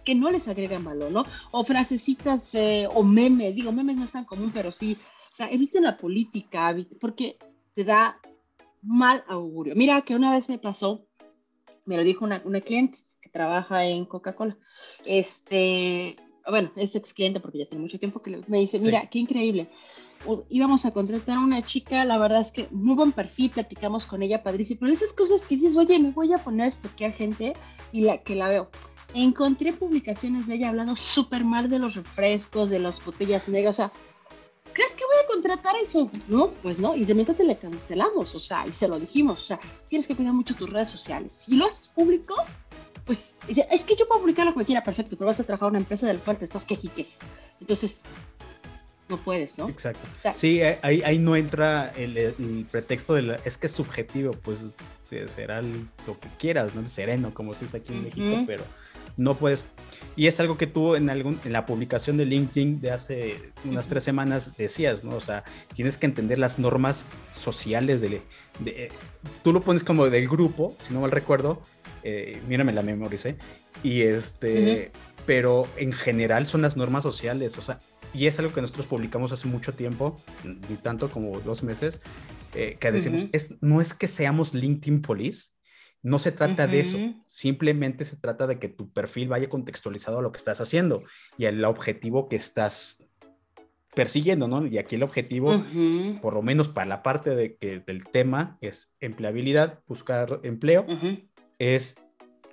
[0.03, 1.23] que no les agregan valor, ¿no?
[1.51, 4.97] O frasecitas eh, o memes, digo, memes no es tan común, pero sí,
[5.31, 7.37] o sea, eviten la política, porque
[7.73, 8.19] te da
[8.81, 9.75] mal augurio.
[9.75, 11.07] Mira que una vez me pasó,
[11.85, 14.57] me lo dijo una, una cliente que trabaja en Coca-Cola,
[15.05, 16.17] este,
[16.49, 19.69] bueno, es ex cliente porque ya tiene mucho tiempo que me dice, mira, qué increíble.
[20.49, 24.21] íbamos a contratar a una chica, la verdad es que muy buen perfil, platicamos con
[24.21, 27.53] ella, padrísimo, pero esas cosas que dices, oye, me voy a poner a estoquear gente
[27.91, 28.69] y la que la veo
[29.13, 33.77] encontré publicaciones de ella hablando súper mal de los refrescos, de las botellas negras, o
[33.77, 33.91] sea,
[34.73, 36.09] ¿crees que voy a contratar eso?
[36.27, 39.45] No, pues no, y de repente le cancelamos, o sea, y se lo dijimos, o
[39.45, 39.59] sea,
[39.89, 41.33] tienes que cuidar mucho tus redes sociales.
[41.33, 42.35] Si lo haces público,
[43.05, 45.71] pues es que yo puedo publicar lo que quiera, perfecto, pero vas a trabajar en
[45.71, 47.07] una empresa del cual te estás quejique.
[47.59, 48.01] Entonces,
[49.09, 49.69] no puedes, ¿no?
[49.69, 50.07] Exacto.
[50.35, 54.65] sí, ahí, ahí no entra el, pretexto de es que es subjetivo, pues
[55.35, 56.81] será lo que quieras, ¿no?
[56.81, 58.63] El sereno, como se dice aquí en México, pero
[59.17, 59.65] no puedes.
[60.15, 63.87] Y es algo que tú en, algún, en la publicación de LinkedIn de hace unas
[63.87, 65.15] tres semanas decías, ¿no?
[65.15, 65.43] O sea,
[65.73, 67.05] tienes que entender las normas
[67.35, 68.21] sociales de,
[68.59, 68.91] de
[69.43, 71.61] tú lo pones como del grupo, si no mal recuerdo,
[72.03, 73.37] eh, mírame la memoricé,
[73.81, 74.91] y este,
[75.25, 77.79] pero en general son las normas sociales, o sea,
[78.13, 82.01] y es algo que nosotros publicamos hace mucho tiempo, ni tanto como dos meses,
[82.53, 85.51] eh, que decimos, es, no es que seamos LinkedIn Police,
[86.03, 86.97] no se trata de eso,
[87.29, 91.01] simplemente se trata de que tu perfil vaya contextualizado a lo que estás haciendo
[91.37, 93.09] y al objetivo que estás
[93.95, 94.67] persiguiendo, ¿no?
[94.67, 95.63] Y aquí el objetivo,
[96.21, 100.85] por lo menos para la parte de que, del tema, es empleabilidad, buscar empleo,
[101.57, 101.95] es,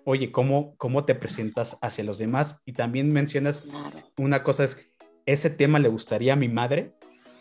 [0.04, 2.60] oye, ¿cómo, ¿cómo te presentas hacia los demás?
[2.64, 3.64] Y también mencionas
[4.16, 4.92] una cosa, es,
[5.26, 6.94] ese tema le gustaría a mi madre,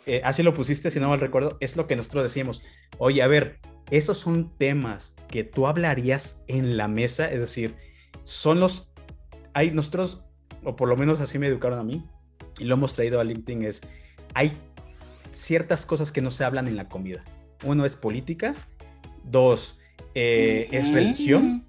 [0.07, 2.63] eh, así lo pusiste, si no mal recuerdo, es lo que nosotros decíamos,
[2.97, 3.59] oye, a ver,
[3.91, 7.75] esos son temas que tú hablarías en la mesa, es decir,
[8.23, 8.89] son los,
[9.53, 10.21] hay nosotros,
[10.63, 12.03] o por lo menos así me educaron a mí,
[12.57, 13.81] y lo hemos traído a LinkedIn, es,
[14.33, 14.53] hay
[15.31, 17.23] ciertas cosas que no se hablan en la comida.
[17.63, 18.55] Uno es política,
[19.23, 19.77] dos
[20.15, 21.65] eh, es religión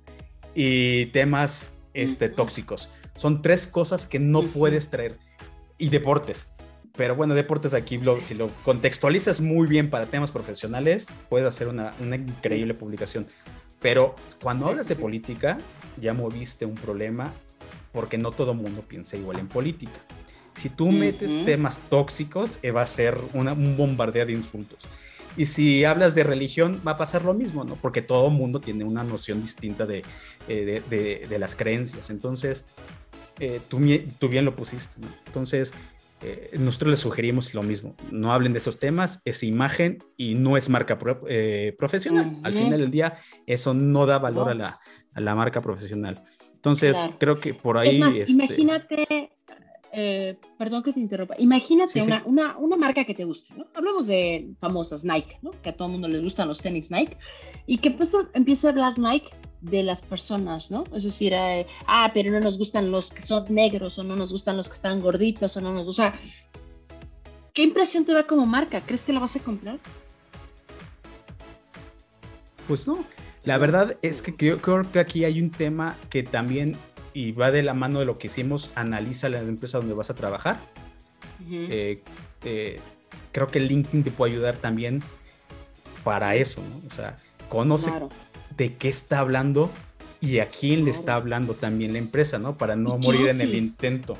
[0.55, 2.91] y temas este, tóxicos.
[3.15, 5.19] Son tres cosas que no puedes traer.
[5.79, 6.47] Y deportes.
[7.01, 11.95] Pero bueno, deportes aquí, si lo contextualizas muy bien para temas profesionales, puedes hacer una,
[11.99, 13.27] increíble publicación.
[13.81, 15.57] Pero cuando hablas de política,
[15.99, 17.33] ya moviste un problema
[17.93, 19.99] porque no todo mundo piensa igual en política.
[20.53, 24.81] Si tú metes temas tóxicos, eh, va a ser un bombardeo de insultos.
[25.39, 27.77] Y si hablas de religión, va a pasar lo mismo, ¿no?
[27.77, 30.03] Porque todo mundo tiene una noción distinta de,
[30.49, 32.11] eh, de, las creencias.
[32.11, 32.67] Entonces,
[33.39, 33.81] eh, tú,
[34.19, 35.07] tú, bien lo pusiste, ¿no?
[35.29, 35.73] Entonces,
[36.23, 40.57] eh, nosotros les sugerimos lo mismo, no hablen de esos temas, es imagen y no
[40.57, 40.99] es marca
[41.29, 42.37] eh, profesional.
[42.43, 44.81] Al final del día, eso no da valor a, la,
[45.15, 46.23] a, la, marca profesional.
[46.55, 48.03] Entonces, creo que por ahí...
[48.03, 49.30] Este imagínate,
[49.93, 53.67] eh, perdón que te interrumpa, imagínate una, Una, una, marca que te guste, ¿no?
[53.75, 55.51] Hablamos de famosas Nike, ¿no?
[55.63, 57.17] Que a todo el mundo les gustan los tenis Nike,
[57.67, 59.31] y que pues empieza a hablar Nike
[59.61, 60.85] de las personas, ¿no?
[60.95, 64.33] Es decir, eh, ah, pero no nos gustan los que son negros, o no nos
[64.33, 65.87] gustan los que están gorditos, o no nos...
[65.87, 66.15] O sea,
[67.53, 68.81] ¿qué impresión te da como marca?
[68.81, 69.79] ¿Crees que la vas a comprar?
[72.67, 73.05] Pues no.
[73.45, 76.77] La verdad es que yo creo que aquí hay un tema que también,
[77.13, 80.15] y va de la mano de lo que hicimos, analiza la empresa donde vas a
[80.15, 80.59] trabajar.
[81.51, 82.03] Eh,
[82.45, 82.81] eh,
[83.33, 85.03] creo que LinkedIn te puede ayudar también
[86.05, 86.89] para eso, ¿no?
[86.89, 87.17] O sea,
[87.49, 87.91] conoce,
[88.57, 89.71] de qué está hablando
[90.21, 92.57] y a quién le está hablando también la empresa, ¿no?
[92.57, 94.17] Para no morir en el intento.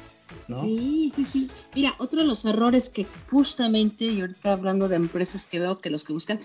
[0.49, 0.63] ¿no?
[0.65, 1.51] Sí, sí, sí.
[1.75, 5.91] Mira, otro de los errores que justamente, y ahorita hablando de empresas que veo que
[5.91, 6.41] los que buscan,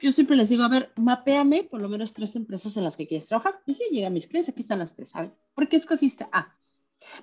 [0.00, 3.06] yo siempre les digo, a ver, mapéame por lo menos tres empresas en las que
[3.06, 3.60] quieres trabajar.
[3.66, 5.30] Y si llegan mis clientes, aquí están las tres, ¿sabes?
[5.54, 6.54] ¿Por qué escogiste A?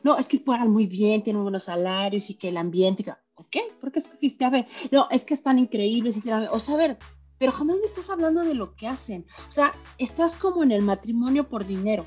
[0.04, 3.06] No, es que pagan muy bien, tienen buenos salarios y que el ambiente,
[3.36, 3.58] ¿ok?
[3.82, 4.68] ¿Por qué escogiste A, B?
[4.92, 6.98] No, es que están increíbles y o sea, a ver,
[7.38, 9.26] pero jamás me estás hablando de lo que hacen.
[9.48, 12.06] O sea, estás como en el matrimonio por dinero,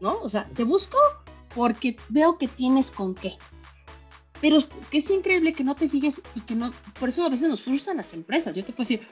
[0.00, 0.18] ¿no?
[0.20, 0.98] O sea, te busco
[1.54, 3.36] porque veo que tienes con qué.
[4.40, 4.58] Pero
[4.90, 7.62] que es increíble que no te fijes y que no, por eso a veces nos
[7.62, 8.54] frustran las empresas.
[8.54, 9.06] Yo te puedo decir,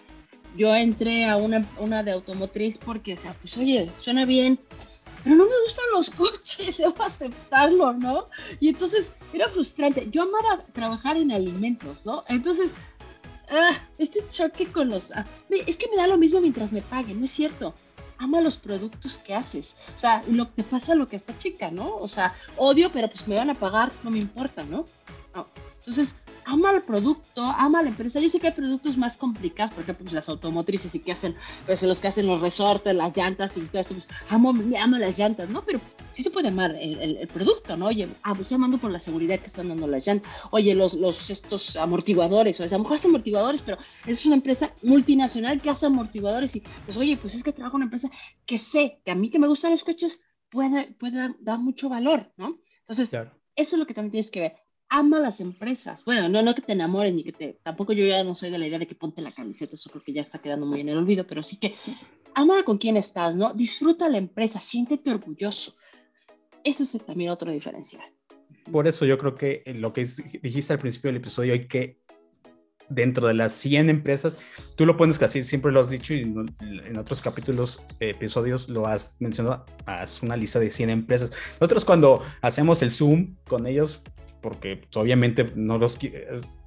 [0.56, 4.58] yo entré a una, una de automotriz porque, o sea, pues oye, suena bien,
[5.22, 8.26] pero no me gustan los coches, debo aceptarlo, ¿no?
[8.60, 10.08] Y entonces era frustrante.
[10.10, 12.24] Yo amaba trabajar en alimentos, ¿no?
[12.28, 12.72] Entonces,
[13.50, 15.12] ah, este choque con los...
[15.12, 17.74] Ah, es que me da lo mismo mientras me paguen, no es cierto.
[18.18, 19.76] Ama los productos que haces.
[19.96, 21.96] O sea, lo que pasa lo que esta chica, ¿no?
[21.96, 24.86] O sea, odio, pero pues me van a pagar, no me importa, ¿no?
[25.34, 25.46] no.
[25.78, 28.20] Entonces, ama el producto, ama la empresa.
[28.20, 31.34] Yo sé que hay productos más complicados, por ejemplo, pues, las automotrices y que hacen,
[31.66, 35.18] pues los que hacen los resortes, las llantas y todo eso, pues amo, amo las
[35.18, 35.64] llantas, ¿no?
[35.64, 35.80] Pero
[36.12, 37.86] sí se puede amar el, producto, ¿no?
[37.86, 40.30] Oye, ah, pues amando por la seguridad que están dando las llantas.
[40.50, 44.36] Oye, los, los estos amortiguadores, o sea, a lo mejor hacen amortiguadores, pero es una
[44.36, 48.10] empresa multinacional que hace amortiguadores y pues oye, pues es que trabajo en una empresa
[48.46, 52.32] que sé que a mí que me gustan los coches puede, puede dar mucho valor,
[52.36, 52.58] ¿no?
[52.80, 53.12] Entonces,
[53.56, 54.61] eso es lo que también tienes que ver
[54.92, 56.04] ama las empresas.
[56.04, 57.58] Bueno, no, no que te enamores ni que te.
[57.62, 60.04] Tampoco yo ya no soy de la idea de que ponte la camiseta, eso creo
[60.04, 61.74] que ya está quedando muy en el olvido, pero sí que
[62.34, 63.54] ama con quién estás, ¿no?
[63.54, 65.74] Disfruta la empresa, siéntete orgulloso.
[66.62, 68.04] Ese es también otro diferencial.
[68.70, 70.06] Por eso yo creo que lo que
[70.42, 72.02] dijiste al principio del episodio, hay que
[72.90, 74.36] dentro de las 100 empresas,
[74.76, 79.16] tú lo pones casi, siempre lo has dicho y en otros capítulos, episodios lo has
[79.20, 81.32] mencionado, haz una lista de 100 empresas.
[81.60, 84.02] Nosotros cuando hacemos el Zoom con ellos,
[84.42, 85.98] porque pues, obviamente no los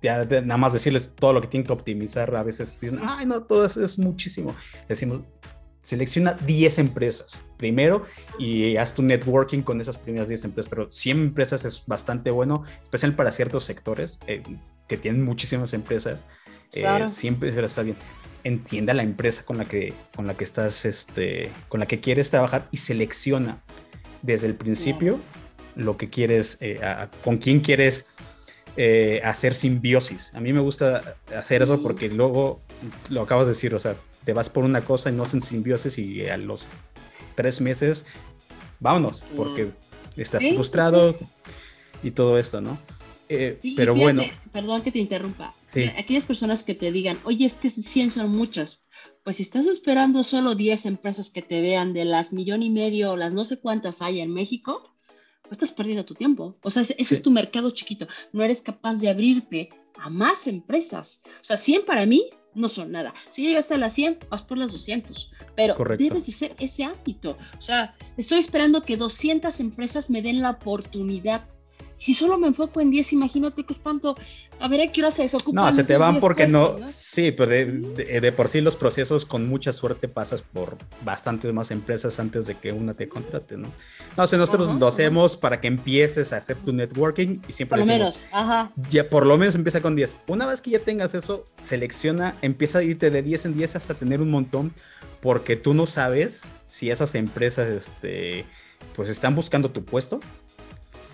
[0.01, 3.43] ya nada más decirles todo lo que tienen que optimizar, a veces dicen, ay, no,
[3.43, 4.55] todo eso es muchísimo.
[4.87, 5.21] Decimos,
[5.81, 8.03] selecciona 10 empresas primero
[8.39, 12.63] y haz tu networking con esas primeras 10 empresas, pero 100 empresas es bastante bueno,
[12.81, 14.41] especial para ciertos sectores eh,
[14.87, 16.25] que tienen muchísimas empresas,
[16.71, 17.97] eh, siempre está bien.
[18.43, 22.29] Entienda la empresa con la que, con la que estás, este, con la que quieres
[22.29, 23.63] trabajar y selecciona
[24.21, 25.19] desde el principio
[25.75, 26.79] lo que quieres, eh,
[27.23, 28.07] con quién quieres
[28.77, 30.31] eh, hacer simbiosis.
[30.33, 32.61] A mí me gusta hacer eso porque luego
[33.09, 33.95] lo acabas de decir, o sea,
[34.25, 36.67] te vas por una cosa y no hacen simbiosis y a los
[37.35, 38.05] tres meses,
[38.79, 39.69] vámonos, porque
[40.17, 41.15] estás frustrado
[42.03, 42.77] y todo esto, ¿no?
[43.29, 44.23] Eh, pero bueno.
[44.51, 45.53] Perdón que te interrumpa.
[45.97, 48.81] Aquellas personas que te digan, oye, es que 100 son muchas.
[49.23, 53.11] Pues si estás esperando solo 10 empresas que te vean de las millón y medio
[53.11, 54.94] o las no sé cuántas hay en México,
[55.51, 56.55] estás perdiendo tu tiempo.
[56.61, 58.07] O sea, ese, es tu mercado chiquito.
[58.33, 61.19] No eres capaz de abrirte a más empresas.
[61.41, 63.13] O sea, 100 para mí no son nada.
[63.29, 65.31] Si llegas a las 100, vas por las 200.
[65.55, 67.37] Pero debes de ser ese ámbito.
[67.57, 71.47] O sea, estoy esperando que 200 empresas me den la oportunidad
[71.97, 74.15] si solo me enfoco en 10, imagínate qué espanto.
[74.59, 75.65] A ver, ¿a qué hora se desocupan?
[75.65, 79.73] No, se te van porque no, sí, pero de, por sí los procesos con mucha
[79.73, 83.69] suerte pasas por bastantes más empresas antes de que una te contrate, ¿no?
[84.17, 87.87] No, si nosotros lo hacemos para que empieces a hacer tu networking y siempre Por
[87.87, 88.71] lo menos, ajá.
[88.89, 90.17] Ya por lo menos empieza con 10.
[90.27, 93.93] Una vez que ya tengas eso, selecciona, empieza a irte de 10 en 10 hasta
[93.93, 94.73] tener un montón
[95.21, 98.45] porque tú no sabes si esas empresas, este,
[98.95, 100.19] pues están buscando tu puesto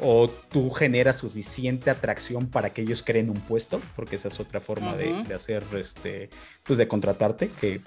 [0.01, 4.59] o tú generas suficiente atracción para que ellos creen un puesto, porque esa es otra
[4.59, 6.29] forma de, hacer, este,
[6.63, 7.81] pues de contratarte, que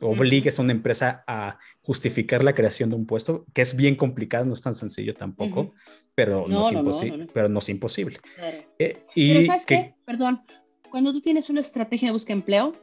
[0.00, 4.44] obligues a una empresa a justificar la creación de un puesto, que es bien complicado,
[4.44, 5.72] no es tan sencillo tampoco,
[6.14, 8.18] pero, no, es imposible, pero no es imposible.
[8.78, 9.94] Eh, y pero ¿sabes qué?
[10.04, 10.42] Perdón,
[10.90, 12.76] cuando tú tienes una estrategia de búsqueda de empleo,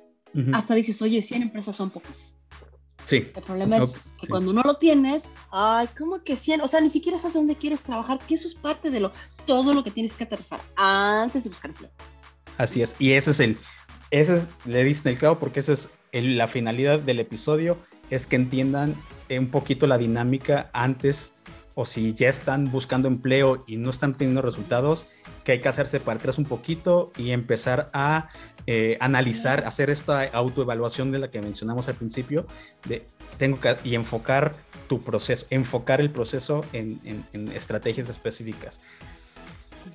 [0.54, 2.39] hasta dices, oye, 100 empresas son pocas.
[3.10, 3.32] Sí.
[3.36, 6.62] El problema es que cuando no lo tienes, ay, ¿cómo que 100?
[6.62, 9.12] O sea, ni siquiera sabes dónde quieres trabajar, que eso es parte de lo,
[9.48, 11.90] todo lo que tienes que aterrizar antes de buscar empleo.
[12.60, 13.58] Así es, y ese es el,
[14.12, 17.78] ese es, le diste el clavo porque esa es la finalidad del episodio,
[18.12, 18.94] es que entiendan
[19.32, 21.34] un poquito la dinámica antes
[21.74, 25.08] o si ya están buscando empleo y no están teniendo resultados,
[25.44, 28.30] que hay que hacerse para atrás un poquito y empezar a
[28.72, 32.46] eh, analizar, hacer esta autoevaluación de la que mencionamos al principio,
[32.88, 33.04] de
[33.40, 34.54] tengo que y enfocar
[34.88, 37.24] tu proceso, enfocar el proceso en,
[37.56, 38.80] estrategias específicas.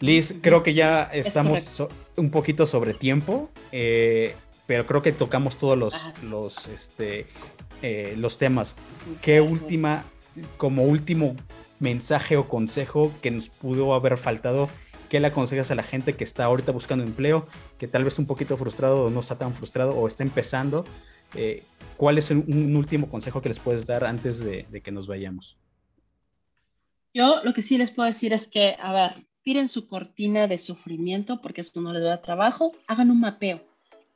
[0.00, 4.34] Liz, creo que ya estamos un poquito sobre tiempo, eh,
[4.66, 5.94] pero creo que tocamos todos los,
[6.24, 7.28] los este,
[7.80, 8.74] eh, los temas.
[9.22, 10.02] ¿Qué última,
[10.56, 11.36] como último
[11.78, 14.68] mensaje o consejo que nos pudo haber faltado?
[15.14, 17.46] ¿Qué le aconsejas a la gente que está ahorita buscando empleo,
[17.78, 20.84] que tal vez un poquito frustrado o no está tan frustrado o está empezando?
[21.36, 21.62] Eh,
[21.96, 25.56] ¿Cuál es un, último consejo que les puedes dar antes de, de que nos vayamos?
[27.14, 30.58] Yo lo que sí les puedo decir es que, a ver, tiren su cortina de
[30.58, 33.62] sufrimiento porque esto no les da trabajo, hagan un mapeo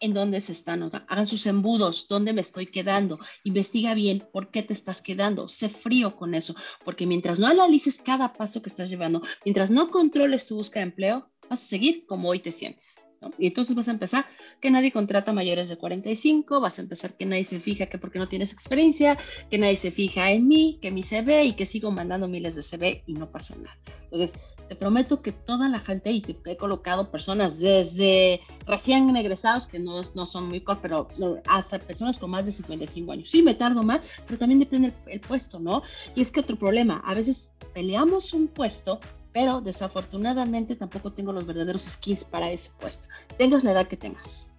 [0.01, 4.63] en dónde se están, hagan sus embudos, dónde me estoy quedando, investiga bien por qué
[4.63, 8.91] te estás quedando, sé frío con eso, porque mientras no analices cada paso que estás
[8.91, 12.97] llevando, mientras no controles tu búsqueda de empleo, vas a seguir como hoy te sientes.
[13.39, 14.27] Y entonces vas a empezar
[14.61, 18.19] que nadie contrata mayores de 45, vas a empezar que nadie se fija que porque
[18.19, 19.19] no tienes experiencia,
[19.51, 22.63] que nadie se fija en mí, que mi CV y que sigo mandando miles de
[22.63, 23.77] CV y no pasa nada.
[24.05, 24.33] Entonces,
[24.69, 29.79] te prometo que toda la gente, y te he colocado personas desde recién egresados, que
[29.79, 33.31] no, no son muy cortos, pero hasta personas con más de 55 años.
[33.31, 35.83] Sí, me tardo más, pero también depende el, puesto, ¿no?
[36.15, 39.01] Y es que otro problema, a veces peleamos un puesto
[39.31, 43.07] pero desafortunadamente tampoco tengo los verdaderos skills para ese puesto.
[43.37, 44.51] Tengas la edad que tengas.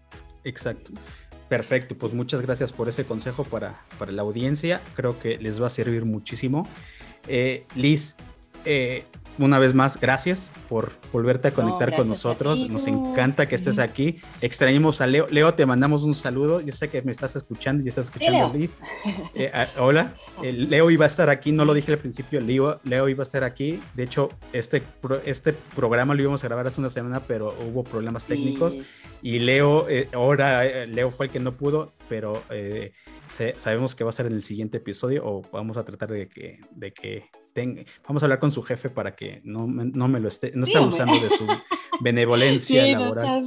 [0.44, 0.94] Exacto.
[1.50, 4.80] Perfecto, pues muchas gracias por ese consejo para, para la audiencia.
[4.96, 6.68] Creo que les va a servir muchísimo.
[7.28, 8.16] Eh, Liz,
[8.66, 9.06] eh,
[9.38, 12.70] una vez más, gracias por volverte a conectar con nosotros.
[12.70, 14.18] Nos encanta que estés aquí.
[14.42, 15.28] Extrañamos a Leo.
[15.30, 16.62] Leo, te mandamos un saludo.
[16.62, 18.78] Yo sé que me estás escuchando y estás escuchando, Liz.
[19.36, 20.14] Eh, ah, hola.
[20.42, 22.42] Leo iba a estar aquí, no lo dije al principio.
[22.42, 23.80] Leo, Leo iba a estar aquí.
[23.94, 24.82] De hecho, este,
[25.26, 28.76] este programa lo íbamos a grabar hace una semana, pero hubo problemas técnicos.
[29.22, 32.42] Y Leo, eh, ahora eh, Leo fue el que no pudo, pero
[33.56, 36.60] sabemos que va a ser en el siguiente episodio o vamos a tratar de que,
[36.72, 37.30] de que
[38.08, 40.78] vamos a hablar con su jefe para que no, no me lo esté, no esté
[40.78, 41.46] abusando de su
[42.02, 43.44] benevolencia laboral.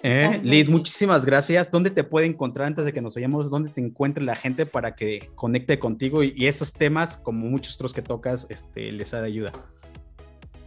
[0.00, 1.70] Eh, Liz, muchísimas gracias.
[1.70, 3.50] ¿Dónde te puede encontrar antes de que nos vayamos?
[3.50, 7.92] ¿Dónde te encuentre la gente para que conecte contigo y, esos temas, como muchos otros
[7.92, 9.52] que tocas, este, les ha de ayuda?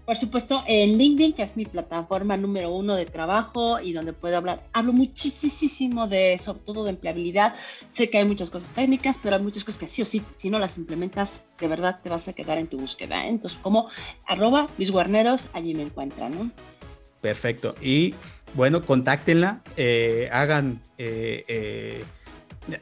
[0.06, 4.36] Por supuesto, en LinkedIn, que es mi plataforma número uno de trabajo y donde puedo
[4.36, 7.54] hablar, hablo muchísimo de, sobre todo de empleabilidad.
[7.94, 10.50] Sé que hay muchas cosas técnicas, pero hay muchas cosas que sí o sí, si
[10.50, 13.26] no las implementas, de verdad te vas a quedar en tu búsqueda.
[13.26, 13.30] ¿eh?
[13.30, 13.90] Entonces, como
[14.28, 16.52] arroba Luis Guarneros, allí me encuentran, ¿no?
[17.22, 17.76] Perfecto.
[17.82, 18.16] Y
[18.56, 20.82] bueno, contáctenla, eh, hagan...
[20.98, 22.04] Eh,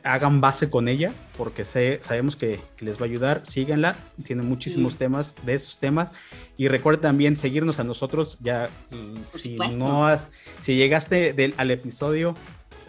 [0.04, 3.42] hagan base con ella, porque sabemos que, les va a ayudar.
[3.46, 6.12] Síganla, tiene muchísimos temas de esos temas.
[6.58, 8.38] Y recuerda también seguirnos a nosotros.
[8.42, 8.70] Ya,
[9.28, 10.30] si no has,
[10.62, 12.36] si llegaste al episodio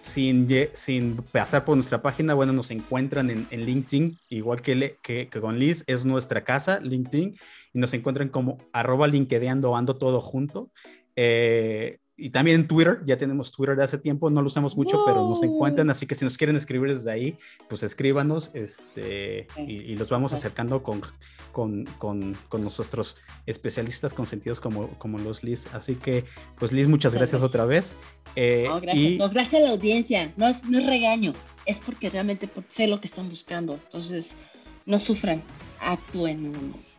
[0.01, 5.59] sin, sin pasar por nuestra página, bueno, nos encuentran en, LinkedIn, igual que, que, con
[5.59, 7.37] Liz, es nuestra casa, LinkedIn,
[7.73, 10.71] y nos encuentran como arroba linkedeando, ando todo junto.
[11.17, 15.03] Eh, y también en Twitter, ya tenemos Twitter de hace tiempo, no lo usamos mucho,
[15.07, 17.37] pero nos encuentran, así que si nos quieren escribir desde ahí,
[17.69, 21.01] pues escríbanos este, y, los vamos acercando con,
[21.53, 23.17] con, con, con, nuestros
[23.47, 25.67] especialistas consentidos como, como los Liz.
[25.73, 26.25] Así que,
[26.59, 27.95] pues Liz, muchas gracias otra vez.
[28.37, 29.05] Eh, no, gracias.
[29.05, 29.17] Y...
[29.17, 31.33] gracias a la audiencia, no es, no es regaño,
[31.65, 34.37] es porque realmente sé lo que están buscando, entonces
[34.85, 35.43] no sufran,
[35.81, 36.90] actúen nada más.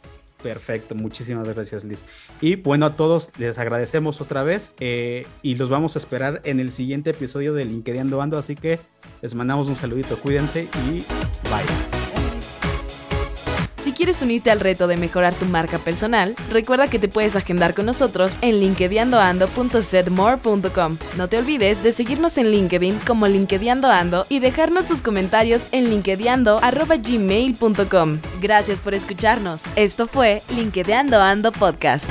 [0.41, 2.03] Perfecto, muchísimas gracias Liz.
[2.41, 6.59] Y bueno, a todos les agradecemos otra vez eh, y los vamos a esperar en
[6.59, 8.79] el siguiente episodio de LinkedIn Ando, así que
[9.21, 10.99] les mandamos un saludito, cuídense y
[11.49, 12.00] bye.
[14.01, 17.85] Quieres unirte al reto de mejorar tu marca personal, recuerda que te puedes agendar con
[17.85, 20.97] nosotros en linkedinando.setmore.com.
[21.17, 28.17] No te olvides de seguirnos en LinkedIn como linkedinando y dejarnos tus comentarios en linkedinando.gmail.com.
[28.41, 29.65] Gracias por escucharnos.
[29.75, 32.09] Esto fue LinkedInando Ando Podcast.